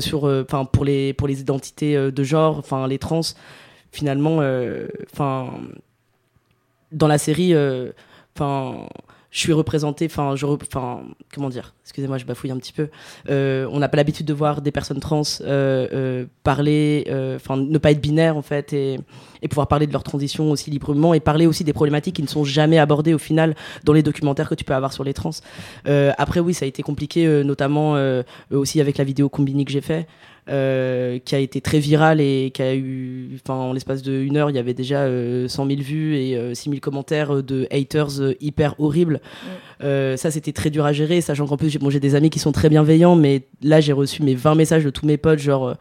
[0.00, 3.20] sur pour les pour les identités de genre enfin les trans
[3.92, 5.50] finalement euh, enfin
[6.92, 7.92] dans la série euh,
[8.34, 8.86] enfin
[9.30, 11.02] je suis représentée enfin je enfin
[11.34, 12.88] comment dire excusez-moi je bafouille un petit peu
[13.28, 15.22] Euh, on n'a pas l'habitude de voir des personnes trans
[16.42, 17.04] parler
[17.36, 18.98] enfin ne pas être binaire en fait et,
[19.42, 22.28] et pouvoir parler de leur transition aussi librement et parler aussi des problématiques qui ne
[22.28, 25.30] sont jamais abordées au final dans les documentaires que tu peux avoir sur les trans.
[25.84, 27.96] Après oui ça a été compliqué notamment
[28.50, 30.06] aussi avec la vidéo combini que j'ai fait
[30.48, 34.36] euh, qui a été très virale et qui a eu, enfin, en l'espace de une
[34.36, 37.66] heure, il y avait déjà euh, 100 000 vues et euh, 6 000 commentaires de
[37.70, 39.20] haters euh, hyper horribles.
[39.82, 42.30] Euh, ça, c'était très dur à gérer, sachant qu'en plus, j'ai bon, j'ai des amis
[42.30, 45.38] qui sont très bienveillants, mais là, j'ai reçu mes 20 messages de tous mes potes,
[45.38, 45.74] genre.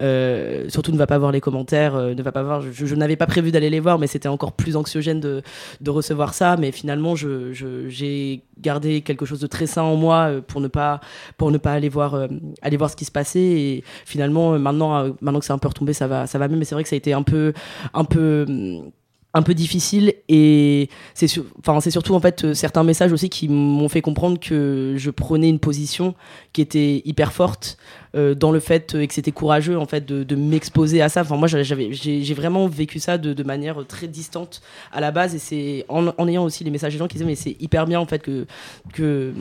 [0.00, 2.60] Euh, surtout ne va pas voir les commentaires, euh, ne va pas voir.
[2.60, 5.42] Je, je n'avais pas prévu d'aller les voir, mais c'était encore plus anxiogène de,
[5.80, 6.56] de recevoir ça.
[6.56, 10.60] Mais finalement, je, je- j'ai gardé quelque chose de très sain en moi euh, pour
[10.60, 11.00] ne pas
[11.38, 12.26] pour ne pas aller voir euh,
[12.62, 13.40] aller voir ce qui se passait.
[13.40, 16.56] Et finalement, maintenant maintenant que c'est un peu retombé, ça va ça va mieux.
[16.56, 17.52] Mais c'est vrai que ça a été un peu
[17.94, 18.90] un peu hum,
[19.36, 21.28] un peu difficile et c'est
[21.58, 25.10] enfin c'est surtout en fait euh, certains messages aussi qui m'ont fait comprendre que je
[25.10, 26.14] prenais une position
[26.54, 27.76] qui était hyper forte
[28.14, 31.20] euh, dans le fait euh, et que c'était courageux en fait de, m'exposer à ça.
[31.20, 35.38] Enfin moi j'avais j'ai vraiment vécu ça de, manière très distante à la base et
[35.38, 38.06] c'est en, ayant aussi les messages des gens qui disaient mais c'est hyper bien en
[38.06, 38.46] fait que
[38.94, 39.34] que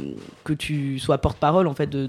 [0.44, 2.08] que tu sois porte-parole en fait de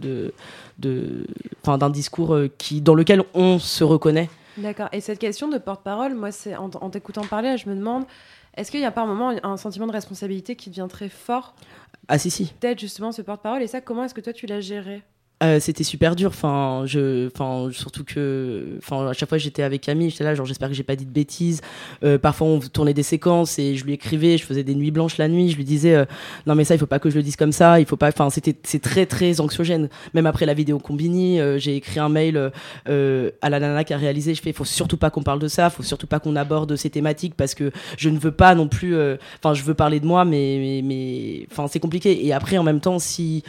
[0.78, 1.26] de
[1.64, 4.28] d'un discours qui dans lequel on se reconnaît
[4.58, 4.88] D'accord.
[4.92, 8.04] Et cette question de porte-parole, moi, c'est en, en t'écoutant parler, je me demande,
[8.56, 11.54] est-ce qu'il n'y a pas un moment un sentiment de responsabilité qui devient très fort
[12.08, 13.62] ah si si Peut-être justement ce porte-parole.
[13.62, 15.02] Et ça, comment est-ce que toi tu l'as géré?
[15.42, 16.30] Euh, c'était super dur.
[16.30, 20.46] Enfin je enfin surtout que enfin à chaque fois j'étais avec Camille j'étais là genre
[20.46, 21.60] j'espère que j'ai pas dit de bêtises.
[22.04, 25.18] Euh, parfois on tournait des séquences et je lui écrivais je faisais des nuits blanches
[25.18, 25.50] la nuit.
[25.50, 26.06] Je lui disais euh,
[26.46, 27.78] non mais ça il faut pas que je le dise comme ça.
[27.80, 29.90] Il faut pas enfin c'était c'est très très anxiogène.
[30.14, 32.48] Même après la vidéo Combini euh, j'ai écrit un mail euh,
[32.88, 34.32] euh, à la nana qui a réalisé.
[34.32, 35.68] Je fais faut surtout pas qu'on parle de ça.
[35.68, 38.96] Faut surtout pas qu'on aborde ces thématiques parce que je ne veux pas non plus
[39.38, 42.24] enfin je veux parler de moi mais mais enfin c'est compliqué.
[42.24, 43.44] Et après en même temps si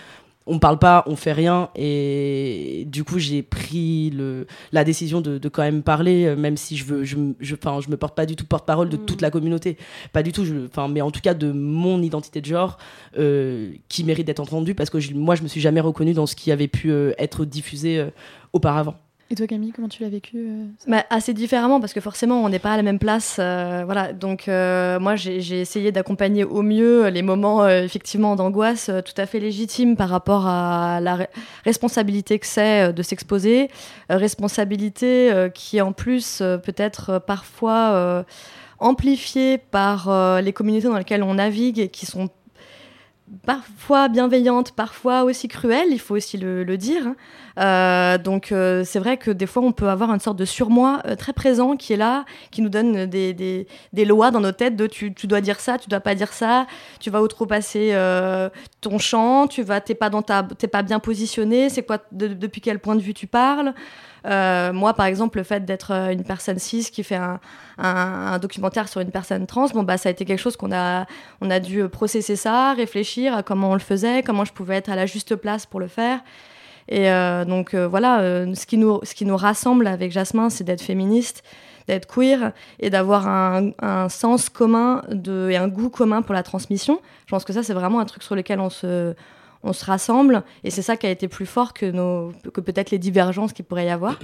[0.47, 5.37] on parle pas, on fait rien, et du coup j'ai pris le, la décision de,
[5.37, 7.97] de quand même parler, euh, même si je veux, je, me- je, enfin, je me
[7.97, 9.77] porte pas du tout porte-parole de toute la communauté,
[10.13, 12.77] pas du tout, je, enfin, mais en tout cas de mon identité de genre
[13.17, 16.25] euh, qui mérite d'être entendue parce que je- moi je me suis jamais reconnue dans
[16.25, 18.09] ce qui avait pu euh, être diffusé euh,
[18.53, 18.95] auparavant.
[19.29, 22.49] Et toi, Camille, comment tu l'as vécu euh, Bah, assez différemment parce que forcément on
[22.49, 24.13] n'est pas à la même place euh, voilà.
[24.13, 29.41] Donc euh, moi j'ai essayé d'accompagner au mieux les moments effectivement d'angoisse tout à fait
[29.41, 31.27] légitimes par rapport à la re-
[31.65, 33.69] responsabilité que c'est de s'exposer.
[34.09, 38.23] Responsabilité qui en plus peut être parfois
[38.79, 42.29] amplifiée par les communautés dans lesquelles on navigue et qui sont
[43.45, 47.07] parfois bienveillantes, parfois aussi cruelles, il faut aussi le, dire.
[47.07, 47.15] hein.
[47.59, 51.01] Euh, donc euh, c'est vrai que des fois on peut avoir une sorte de surmoi
[51.05, 54.75] euh, très présent qui est là, qui nous donne des, des, lois dans nos têtes
[54.75, 56.67] de tu, tu dois dire ça, tu dois pas dire ça,
[56.99, 57.93] tu vas outrepasser
[58.81, 62.27] ton champ, tu vas t'es pas dans ta t'es pas bien positionné, c'est quoi de-
[62.27, 63.73] depuis quel point de vue tu parles?
[64.27, 67.19] Euh, moi, par exemple, le fait d'être euh, une personne cis qui fait
[67.79, 71.05] un, documentaire sur une personne trans, bon, bah, ça a été quelque chose qu'on a,
[71.41, 74.89] on a dû processer ça, réfléchir à comment on le faisait, comment je pouvais être
[74.89, 76.19] à la juste place pour le faire.
[76.89, 80.49] Et euh, donc euh, voilà, euh, ce, qui nous, ce qui nous rassemble avec Jasmin,
[80.49, 81.43] c'est d'être féministe,
[81.87, 86.43] d'être queer et d'avoir un, un sens commun de, et un goût commun pour la
[86.43, 87.01] transmission.
[87.25, 89.15] Je pense que ça, c'est vraiment un truc sur lequel on se,
[89.63, 91.91] on se rassemble et c'est ça qui a été plus fort que,
[92.49, 94.19] que peut-être les divergences qu'il pourrait y avoir.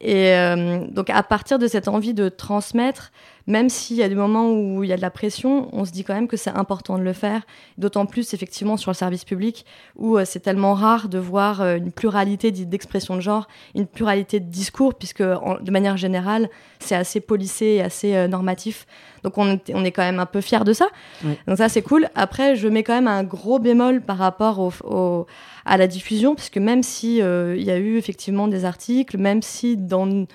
[0.00, 3.12] Et euh, donc à partir de cette envie de transmettre,
[3.46, 5.90] même s'il y a des moments où il y a de la pression, on se
[5.92, 7.42] dit quand même que c'est important de le faire,
[7.78, 9.64] d'autant plus effectivement sur le service public
[9.96, 13.86] où euh, c'est tellement rare de voir euh, une pluralité d'i- d'expression de genre, une
[13.86, 18.86] pluralité de discours, puisque en- de manière générale, c'est assez policé et assez euh, normatif.
[19.24, 20.86] Donc on, est- on est quand même un peu fiers de ça.
[21.46, 22.08] Donc ça c'est cool.
[22.14, 25.26] Après, je mets quand même un gros bémol par rapport au, au-
[25.64, 29.76] à la diffusion, puisque même si il y a eu effectivement des articles, même si
[29.76, 30.26] dans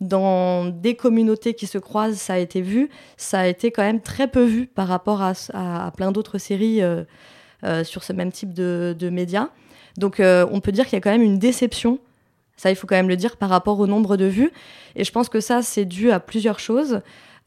[0.00, 4.00] dans des communautés qui se croisent, ça a été vu, ça a été quand même
[4.00, 7.04] très peu vu par rapport à, plein d'autres séries euh,
[7.64, 9.48] euh, sur ce même type de, de médias.
[9.96, 11.98] Donc euh, on peut dire qu'il y a quand même une déception,
[12.56, 14.50] ça il faut quand même le dire, par rapport au nombre de vues.
[14.96, 17.00] Et je pense que ça c'est dû à plusieurs choses.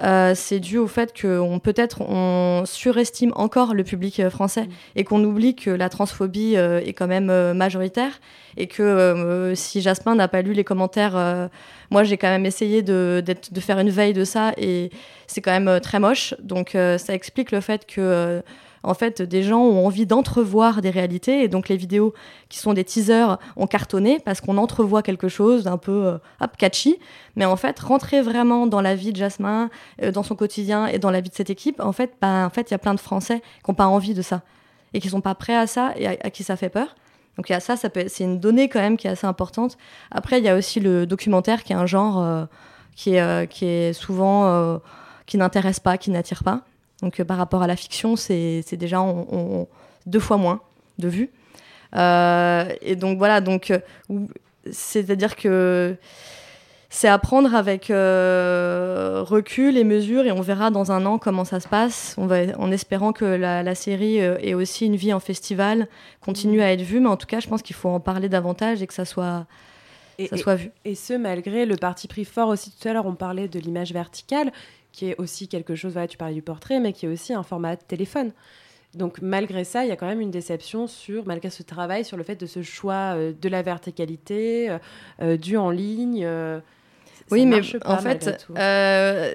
[0.04, 5.04] Euh, c'est dû au fait qu'on peut-être on surestime encore le public euh, français et
[5.04, 8.20] qu'on oublie que la transphobie euh, est quand même majoritaire
[8.58, 11.50] et que si Jasmin n'a pas lu les commentaires,
[11.92, 14.90] moi j'ai quand même essayé de, de faire une veille de ça et
[15.28, 16.34] c'est quand même très moche.
[16.40, 18.42] Donc ça explique le fait que
[18.88, 22.14] en fait, des gens ont envie d'entrevoir des réalités et donc les vidéos
[22.48, 26.98] qui sont des teasers ont cartonné parce qu'on entrevoit quelque chose d'un peu euh, catchy.
[27.36, 29.70] Mais en fait, rentrer vraiment dans la vie de Jasmin,
[30.02, 32.50] euh, dans son quotidien et dans la vie de cette équipe, en fait, bah, en
[32.50, 34.42] fait, il y a plein de Français qui n'ont pas envie de ça
[34.94, 36.96] et qui sont pas prêts à ça et à, qui ça fait peur.
[37.36, 39.78] Donc il y a ça, c'est une donnée quand même qui est assez importante.
[40.12, 42.46] Après, il y a aussi le documentaire qui est un genre euh,
[42.96, 44.80] qui, est, souvent
[45.28, 46.64] qui n'intéresse pas, qui n'attire pas.
[47.02, 49.68] Donc euh, par rapport à la fiction, c'est déjà on- on-
[50.06, 50.62] deux fois moins
[51.00, 51.30] de vues.
[51.96, 53.80] Euh, et donc voilà, donc euh,
[54.72, 55.96] c'est-à-dire que
[56.90, 61.44] c'est à prendre avec euh, recul et mesure et on verra dans un an comment
[61.46, 62.16] ça se passe.
[62.18, 65.88] On va, en espérant que la, la série euh, ait aussi une vie en festival,
[66.22, 68.82] continue à être vue, mais en tout cas, je pense qu'il faut en parler davantage
[68.82, 69.46] et que ça soit,
[70.18, 70.72] Et, ça et- soit vu.
[70.86, 73.92] et ce, malgré le parti pris fort aussi, tout à l'heure, on parlait de l'image
[73.92, 74.52] verticale,
[74.98, 77.44] qui est aussi quelque chose, voilà, tu parlais du portrait, mais qui est aussi un
[77.44, 78.32] format téléphone.
[78.96, 82.18] Donc malgré ça, il y a quand même une déception sur, malgré ce travail, sur
[82.18, 84.78] le fait de ce choix euh, de la verticalité, euh,
[85.22, 86.24] euh, du en ligne.
[86.26, 86.60] euh,
[87.30, 88.48] Oui, mais pas, en fait,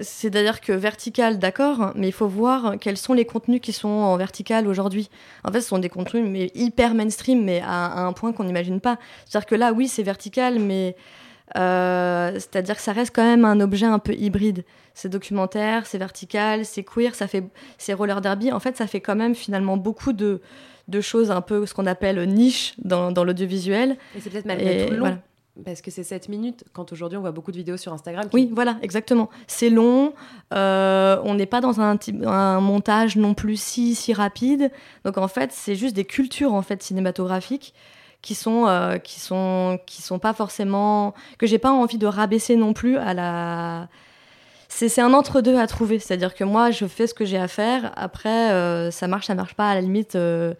[0.02, 4.16] c'est-à-dire que vertical, d'accord, mais il faut voir quels sont les contenus qui sont en
[4.16, 5.10] vertical aujourd'hui.
[5.44, 8.44] En fait, ce sont des contenus mais hyper mainstream, mais à, à un point qu'on
[8.44, 8.96] n'imagine pas.
[9.26, 10.96] C'est-à-dire que là, oui, c'est vertical, mais
[11.54, 14.64] c'est-à-dire que ça reste quand même un objet un peu hybride.
[14.94, 17.44] C'est documentaire, c'est vertical, c'est queer, ça fait,
[17.78, 18.52] c'est roller derby.
[18.52, 20.40] En fait, ça fait quand même finalement beaucoup de
[20.88, 23.96] de choses un peu ce qu'on appelle niche dans, dans l'audiovisuel.
[24.16, 24.98] Et c'est peut-être malgré tout long.
[24.98, 25.18] voilà.
[25.64, 28.24] Parce que c'est 7 minutes, quand aujourd'hui on voit beaucoup de vidéos sur Instagram.
[28.24, 29.28] qui- Oui, voilà, exactement.
[29.46, 30.12] C'est long,
[30.54, 34.70] euh, on n'est pas dans un, un montage non plus si, si rapide.
[35.04, 37.74] Donc en fait, c'est juste des cultures en fait cinématographiques
[38.22, 41.14] qui sont, euh, qui sont, qui sont pas forcément.
[41.38, 43.88] que j'ai pas envie de rabaisser non plus à la.
[44.74, 45.98] C'est un entre-deux à trouver.
[45.98, 47.92] C'est-à-dire que moi, je fais ce que j'ai à faire.
[47.94, 49.68] Après, euh, ça marche, ça marche pas.
[49.70, 50.54] À la limite, euh,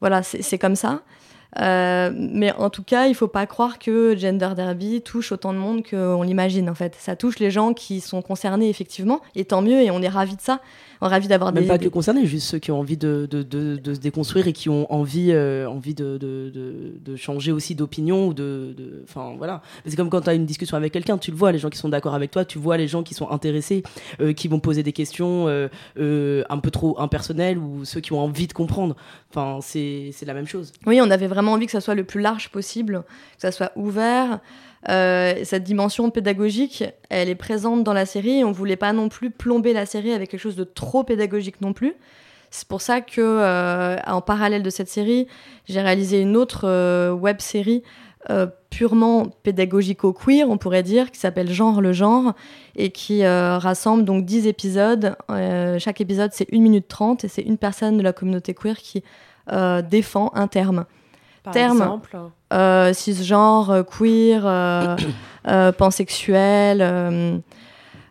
[0.00, 1.02] voilà, c'est comme ça.
[1.58, 5.58] Euh, mais en tout cas, il faut pas croire que Gender Derby touche autant de
[5.58, 6.94] monde qu'on l'imagine en fait.
[6.98, 10.36] Ça touche les gens qui sont concernés effectivement, et tant mieux, et on est ravis
[10.36, 10.60] de ça.
[11.02, 12.96] On est ravis d'avoir Même des, pas des- que concernés, juste ceux qui ont envie
[12.96, 16.94] de, de, de, de se déconstruire et qui ont envie, euh, envie de, de, de,
[17.04, 18.74] de changer aussi d'opinion ou de,
[19.04, 19.60] enfin voilà.
[19.86, 21.76] C'est comme quand tu as une discussion avec quelqu'un, tu le vois, les gens qui
[21.78, 23.82] sont d'accord avec toi, tu vois les gens qui sont intéressés,
[24.20, 28.46] euh, qui vont poser des questions un peu trop impersonnelles ou ceux qui ont envie
[28.46, 28.96] de comprendre.
[29.30, 30.72] Enfin, c'est la même chose.
[30.86, 33.04] Oui, on avait vraiment envie que ça soit le plus large possible,
[33.36, 34.40] que ça soit ouvert.
[34.88, 38.44] Euh, cette dimension pédagogique, elle est présente dans la série.
[38.44, 41.72] On voulait pas non plus plomber la série avec quelque chose de trop pédagogique non
[41.72, 41.94] plus.
[42.50, 45.26] C'est pour ça que, euh, en parallèle de cette série,
[45.68, 47.82] j'ai réalisé une autre euh, web série
[48.30, 52.34] euh, purement pédagogico-queer, on pourrait dire, qui s'appelle Genre le genre,
[52.74, 55.16] et qui rassemble donc 10 épisodes.
[55.78, 59.04] Chaque épisode, c'est 1 minute 30, et c'est une personne de la communauté queer qui
[59.88, 60.86] défend un terme.
[61.46, 61.76] Par terme.
[61.76, 62.18] exemple.
[62.52, 64.96] Euh, cisgenre, euh, queer, euh,
[65.48, 66.78] euh, pansexuel,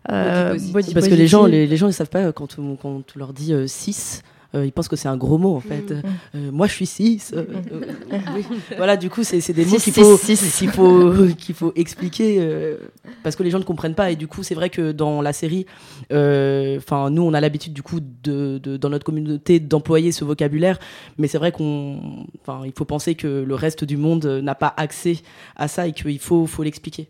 [0.08, 3.02] body Parce que les gens, les, les gens, ils savent pas quand on, quand on
[3.18, 4.22] leur dit euh, cis.
[4.64, 5.90] Ils pensent que c'est un gros mot en fait.
[5.90, 6.02] Mm.
[6.36, 7.22] Euh, moi je suis cis.
[7.32, 8.44] euh, euh, oui.
[8.76, 12.76] Voilà, du coup, c'est des mots qu'il faut, qu'il faut, qu'il faut expliquer euh,
[13.22, 14.10] parce que les gens ne comprennent pas.
[14.10, 15.66] Et du coup, c'est vrai que dans la série,
[16.12, 20.24] euh, enfin, nous, on a l'habitude du coup de, de- dans notre communauté d'employer ce
[20.24, 20.78] vocabulaire,
[21.18, 24.54] mais c'est vrai qu'on, enfin, il faut penser que le reste du monde euh, n'a
[24.54, 25.18] pas accès
[25.56, 27.08] à ça et qu'il faut, faut l'expliquer.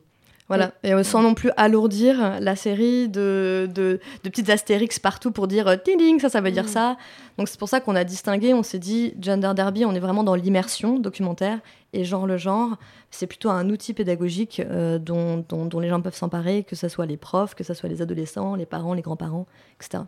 [0.48, 5.32] Voilà, et euh, sans non plus alourdir la série de, de, de petites astérix partout
[5.32, 6.96] pour dire euh, ding ding, ça, ça veut dire ça.
[7.36, 10.22] Donc c'est pour ça qu'on a distingué, on s'est dit Gender Derby, on est vraiment
[10.22, 11.58] dans l'immersion documentaire,
[11.92, 12.76] et genre le genre,
[13.10, 16.88] c'est plutôt un outil pédagogique euh, dont, dont, dont les gens peuvent s'emparer, que ce
[16.88, 19.46] soit les profs, que ce soit les adolescents, les parents, les grands-parents,
[19.80, 20.04] etc.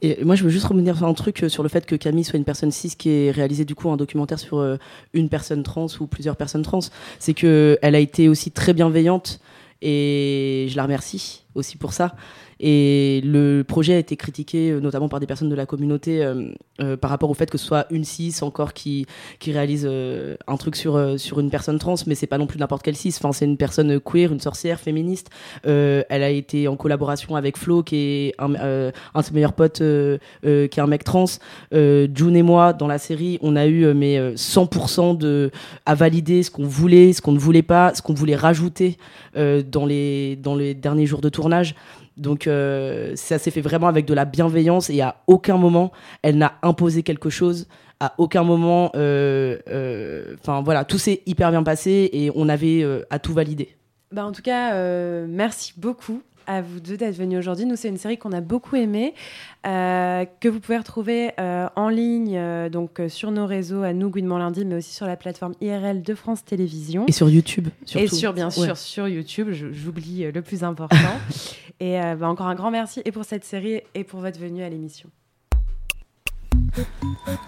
[0.00, 2.24] Et moi, je veux juste revenir sur un truc euh, sur le fait que Camille
[2.24, 4.76] soit une personne cis qui ait réalisé du coup un documentaire sur euh,
[5.12, 6.80] une personne trans ou plusieurs personnes trans.
[7.18, 9.40] C'est que elle a été aussi très bienveillante
[9.82, 12.14] et je la remercie aussi pour ça.
[12.60, 16.52] Et le projet a été critiqué euh, notamment par des personnes de la communauté euh,
[16.80, 19.06] euh, par rapport au fait que ce soit une cis encore qui,
[19.40, 19.88] qui réalise
[20.46, 23.14] un truc sur, sur une personne trans, mais c'est pas non plus n'importe quelle cis.
[23.16, 25.30] Enfin, c'est une personne queer, une sorcière, féministe.
[25.64, 28.92] Elle a été en collaboration avec Flo, qui est un, de
[29.22, 31.24] ses meilleurs potes, qui est un mec trans.
[31.72, 35.50] June et moi, dans la série, on a eu mais, euh, 100% de,
[35.86, 38.96] à valider ce qu'on voulait, ce qu'on ne voulait pas, ce qu'on voulait rajouter
[39.34, 41.30] dans, les, dans les derniers jours de
[42.16, 46.36] Donc euh, ça s'est fait vraiment avec de la bienveillance et à aucun moment elle
[46.38, 47.68] n'a imposé quelque chose.
[48.00, 52.84] À aucun moment, euh, euh, enfin voilà, tout s'est hyper bien passé et on avait
[53.10, 53.76] à tout valider.
[54.10, 54.74] Bah, en tout cas,
[55.26, 57.64] merci beaucoup à vous deux d'être venus aujourd'hui.
[57.66, 59.14] Nous, c'est une série qu'on a beaucoup aimée,
[59.66, 63.92] euh, que vous pouvez retrouver euh, en ligne, euh, donc euh, sur nos réseaux, à
[63.92, 67.04] nous, Gouinement Lundi, mais aussi sur la plateforme IRL de France Télévisions.
[67.08, 68.16] Et sur YouTube, Et surtout.
[68.16, 68.74] sur, bien sûr, Ouais.
[68.74, 69.48] sur YouTube.
[69.50, 70.96] J'oublie euh, le plus important.
[71.80, 74.62] et euh, bah, encore un grand merci et pour cette série et pour votre venue
[74.62, 75.08] à l'émission.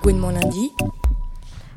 [0.02, 0.70] Gouinement lundi.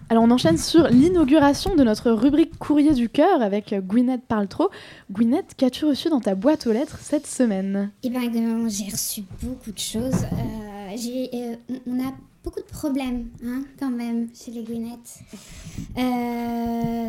[0.10, 4.48] Alors on enchaîne sur l'inauguration de notre rubrique Courrier du cœur avec euh, Gwyneth parle
[4.48, 4.70] trop.
[5.12, 7.92] Gwyneth, qu'as-tu reçu dans ta boîte aux lettres cette semaine?
[8.04, 8.22] Eh bien,
[8.70, 10.24] j'ai reçu beaucoup de choses.
[10.24, 10.96] Euh,
[11.34, 11.56] euh,
[11.86, 15.20] on- a beaucoup de problèmes, hein, quand même, chez les Gwyneth.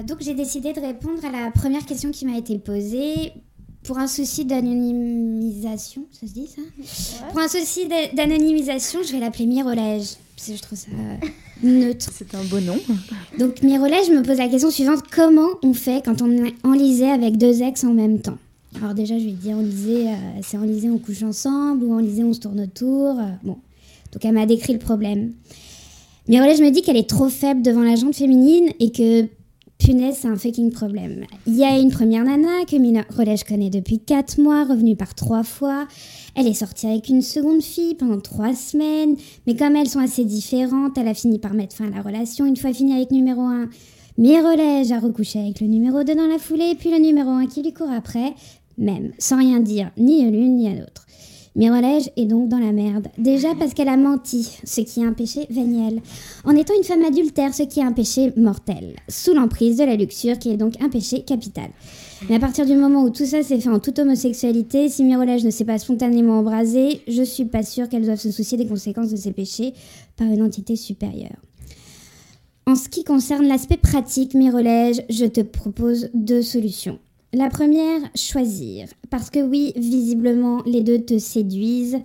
[0.09, 3.33] Donc, j'ai décidé de répondre à la première question qui m'a été posée.
[3.85, 6.63] Pour un souci d'anonymisation, ça se dit ça
[7.31, 10.17] Pour un souci d'a- d'anonymisation, je vais l'appeler Mirolège.
[10.37, 11.27] Parce que je trouve ça euh,
[11.63, 12.11] neutre.
[12.13, 12.79] C'est un beau nom.
[13.39, 15.03] Donc Mirolège, je me pose la question suivante.
[15.11, 18.37] Comment on fait quand on est enlisé avec deux ex en même temps?
[18.77, 22.35] Alors déjà, je lui dis enlisé, euh, c'est enlisé, on couche ensemble, ou enlisé, on
[22.35, 23.19] se tourne autour.
[23.19, 23.57] euh, bon,
[24.13, 25.33] donc elle m'a décrit le problème.
[26.29, 29.27] Mirolège me dit qu'elle est trop faible devant la jante féminine et que
[29.79, 31.25] punaise, c'est un fucking problème.
[31.47, 35.15] Il y a une première nana que Mina Relège connaît depuis 4 mois, revenue par
[35.15, 35.87] 3 fois.
[36.35, 39.17] Elle est sortie avec une seconde fille pendant 3 semaines,
[39.47, 42.45] mais comme elles sont assez différentes, elle a fini par mettre fin à la relation
[42.45, 43.69] une fois finie avec numéro 1.
[44.19, 47.63] Mirolège a recouché avec le numéro 2 dans la foulée, puis le numéro 1 qui
[47.63, 48.35] lui court après,
[48.77, 51.07] même, sans rien dire ni à l'une ni à l'autre.
[51.59, 53.09] Mirolège est donc dans la merde.
[53.19, 56.01] Déjà parce qu'elle a menti, ce qui est un péché véniel.
[56.45, 58.95] En étant une femme adultère, ce qui est un péché mortel.
[59.09, 61.71] Sous l'emprise de la luxure, qui est donc un péché capital.
[62.29, 65.45] Mais à partir du moment où tout ça s'est fait en toute homosexualité, si Mirolège
[65.45, 69.11] ne s'est pas spontanément embrasée, je suis pas sûre qu'elle doive se soucier des conséquences
[69.11, 69.75] de ses péchés
[70.17, 71.43] par une entité supérieure.
[72.67, 77.01] En ce qui concerne l'aspect pratique, Mirolège, je te propose deux solutions.
[77.35, 78.89] La première, choisir.
[79.11, 81.99] Parce que oui, visiblement, les deux te séduisent.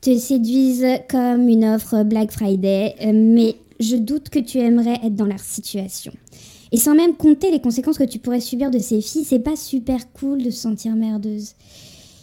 [0.00, 5.14] Te séduisent comme une offre Black Friday, euh, mais je doute que tu aimerais être
[5.14, 6.12] dans leur situation.
[6.72, 9.56] Et sans même compter les conséquences que tu pourrais subir de ces filles, c'est pas
[9.56, 11.52] super cool de se sentir merdeuse.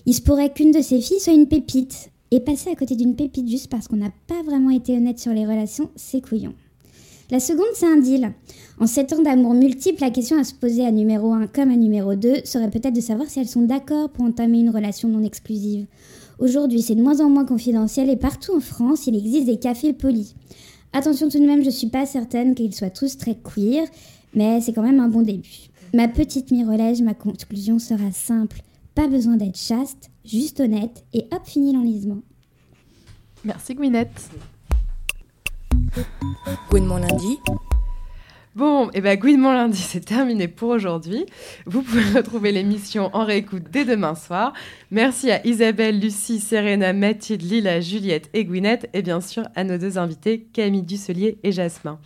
[0.07, 2.09] Il se pourrait qu'une de ces filles soit une pépite.
[2.31, 5.33] Et passer à côté d'une pépite juste parce qu'on n'a pas vraiment été honnête sur
[5.33, 6.53] les relations, c'est couillon.
[7.31, 8.33] La seconde, c'est un deal.
[8.79, 11.75] En sept ans d'amour multiple, la question à se poser à numéro 1 comme à
[11.75, 15.23] numéro 2 serait peut-être de savoir si elles sont d'accord pour entamer une relation non
[15.23, 15.85] exclusive.
[16.39, 19.93] Aujourd'hui, c'est de moins en moins confidentiel et partout en France, il existe des cafés
[19.93, 20.33] polis.
[20.91, 23.85] Attention tout de même, je suis pas certaine qu'ils soient tous très queer,
[24.33, 25.69] mais c'est quand même un bon début.
[25.93, 28.61] Ma petite mirolège, ma conclusion sera simple.
[28.95, 32.21] Pas besoin d'être chaste, juste honnête et hop, fini l'enlisement.
[33.45, 34.29] Merci Gwyneth.
[36.69, 37.39] Gouinement lundi.
[38.55, 41.25] Bon, et ben Gouinement lundi, c'est terminé pour aujourd'hui.
[41.65, 44.53] Vous pouvez retrouver l'émission en réécoute dès demain soir.
[44.91, 49.77] Merci à Isabelle, Lucie, Serena, Mathilde, Lila, Juliette et Gwyneth, et bien sûr à nos
[49.77, 51.99] deux invités, Camille Dusselier et Jasmin.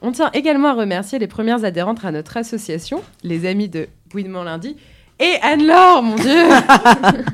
[0.00, 4.44] On tient également à remercier les premières adhérentes à notre association, les amis de Gouinement
[4.44, 4.76] lundi,
[5.18, 6.44] et Anne-Laure, mon Dieu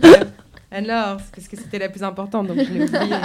[0.75, 3.17] Anne-Laure, parce que c'était la plus importante, donc je l'ai oubliée.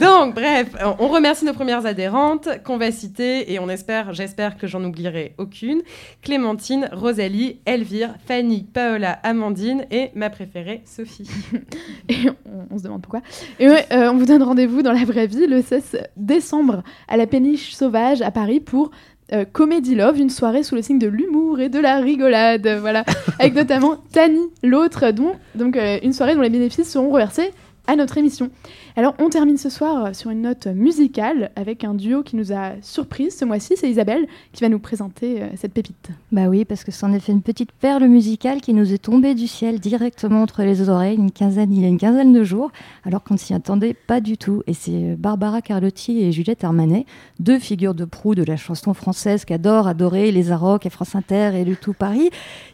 [0.00, 4.66] donc, bref, on remercie nos premières adhérentes qu'on va citer et on espère, j'espère que
[4.66, 5.82] j'en oublierai aucune.
[6.22, 11.28] Clémentine, Rosalie, Elvire, Fanny, Paola, Amandine et ma préférée, Sophie.
[12.08, 13.22] Et on, on se demande pourquoi.
[13.58, 17.16] Et ouais, euh, on vous donne rendez-vous dans la vraie vie le 16 décembre à
[17.16, 18.90] la Péniche Sauvage à Paris pour
[19.32, 23.04] euh, Comedy Love, une soirée sous le signe de l'humour et de la rigolade, voilà,
[23.38, 27.50] avec notamment Tani, l'autre, dont donc euh, une soirée dont les bénéfices seront reversés
[27.86, 28.50] à notre émission.
[28.94, 32.52] Alors on termine ce soir euh, sur une note musicale avec un duo qui nous
[32.52, 36.10] a surprise ce mois-ci, c'est Isabelle qui va nous présenter euh, cette pépite.
[36.30, 39.34] Bah oui, parce que c'en est fait une petite perle musicale qui nous est tombée
[39.34, 42.70] du ciel directement entre les oreilles une quinzaine, il y a une quinzaine de jours,
[43.06, 44.62] alors qu'on ne s'y attendait pas du tout.
[44.66, 47.06] Et c'est euh, Barbara Carlotti et Juliette Armanet,
[47.40, 51.52] deux figures de proue de la chanson française qu'adorent adorer les Arocs et France Inter
[51.54, 52.28] et le tout Paris,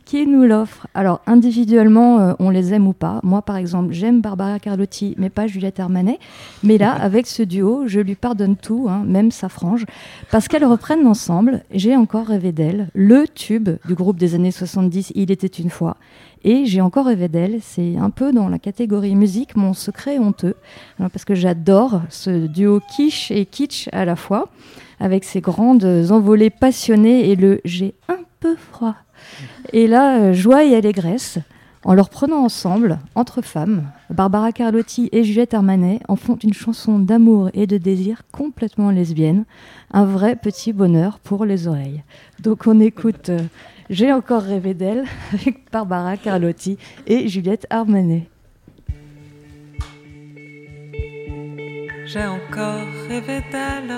[0.04, 0.88] qui nous l'offrent.
[0.94, 3.20] Alors individuellement, on les aime ou pas.
[3.22, 6.07] Moi, par exemple, j'aime Barbara Carlotti, mais pas Juliette Armanet.
[6.62, 9.84] Mais là, avec ce duo, je lui pardonne tout, hein, même sa frange,
[10.30, 11.62] parce qu'elles reprennent ensemble.
[11.72, 15.96] J'ai encore rêvé d'elle, le tube du groupe des années 70, Il était une fois.
[16.44, 17.58] Et j'ai encore rêvé d'elle.
[17.62, 20.54] C'est un peu dans la catégorie musique mon secret honteux,
[20.98, 24.48] parce que j'adore ce duo quiche et kitsch à la fois,
[25.00, 28.94] avec ses grandes envolées passionnées et le j'ai un peu froid.
[29.72, 31.38] Et là, euh, joie et allégresse,
[31.84, 36.98] en leur prenant ensemble, entre femmes, Barbara Carlotti et Juliette Armanet en font une chanson
[36.98, 39.44] d'amour et de désir complètement lesbienne,
[39.92, 42.02] un vrai petit bonheur pour les oreilles.
[42.40, 43.40] Donc on écoute euh,
[43.90, 48.28] J'ai encore rêvé d'elle avec Barbara Carlotti et Juliette Armanet.
[52.06, 53.92] J'ai encore rêvé d'elle.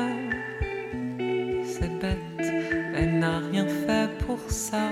[1.65, 2.53] C'est bête,
[2.95, 4.91] elle n'a rien fait pour ça.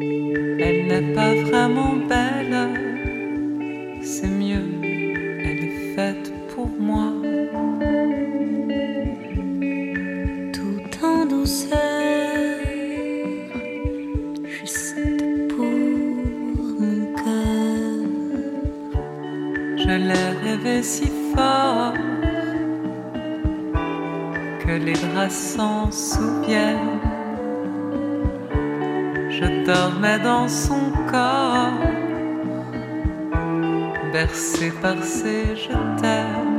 [0.00, 2.68] Elle n'est pas vraiment belle,
[4.02, 7.12] c'est mieux, elle est faite pour moi.
[10.52, 11.78] Tout en douceur,
[14.46, 14.96] juste
[15.50, 15.74] pour
[16.80, 18.04] mon cœur.
[19.76, 21.94] Je l'ai rêvé si fort
[24.60, 26.93] que les draps s'en souviennent.
[29.66, 31.72] Je dormais dans son corps,
[34.12, 36.53] bercé par ses je.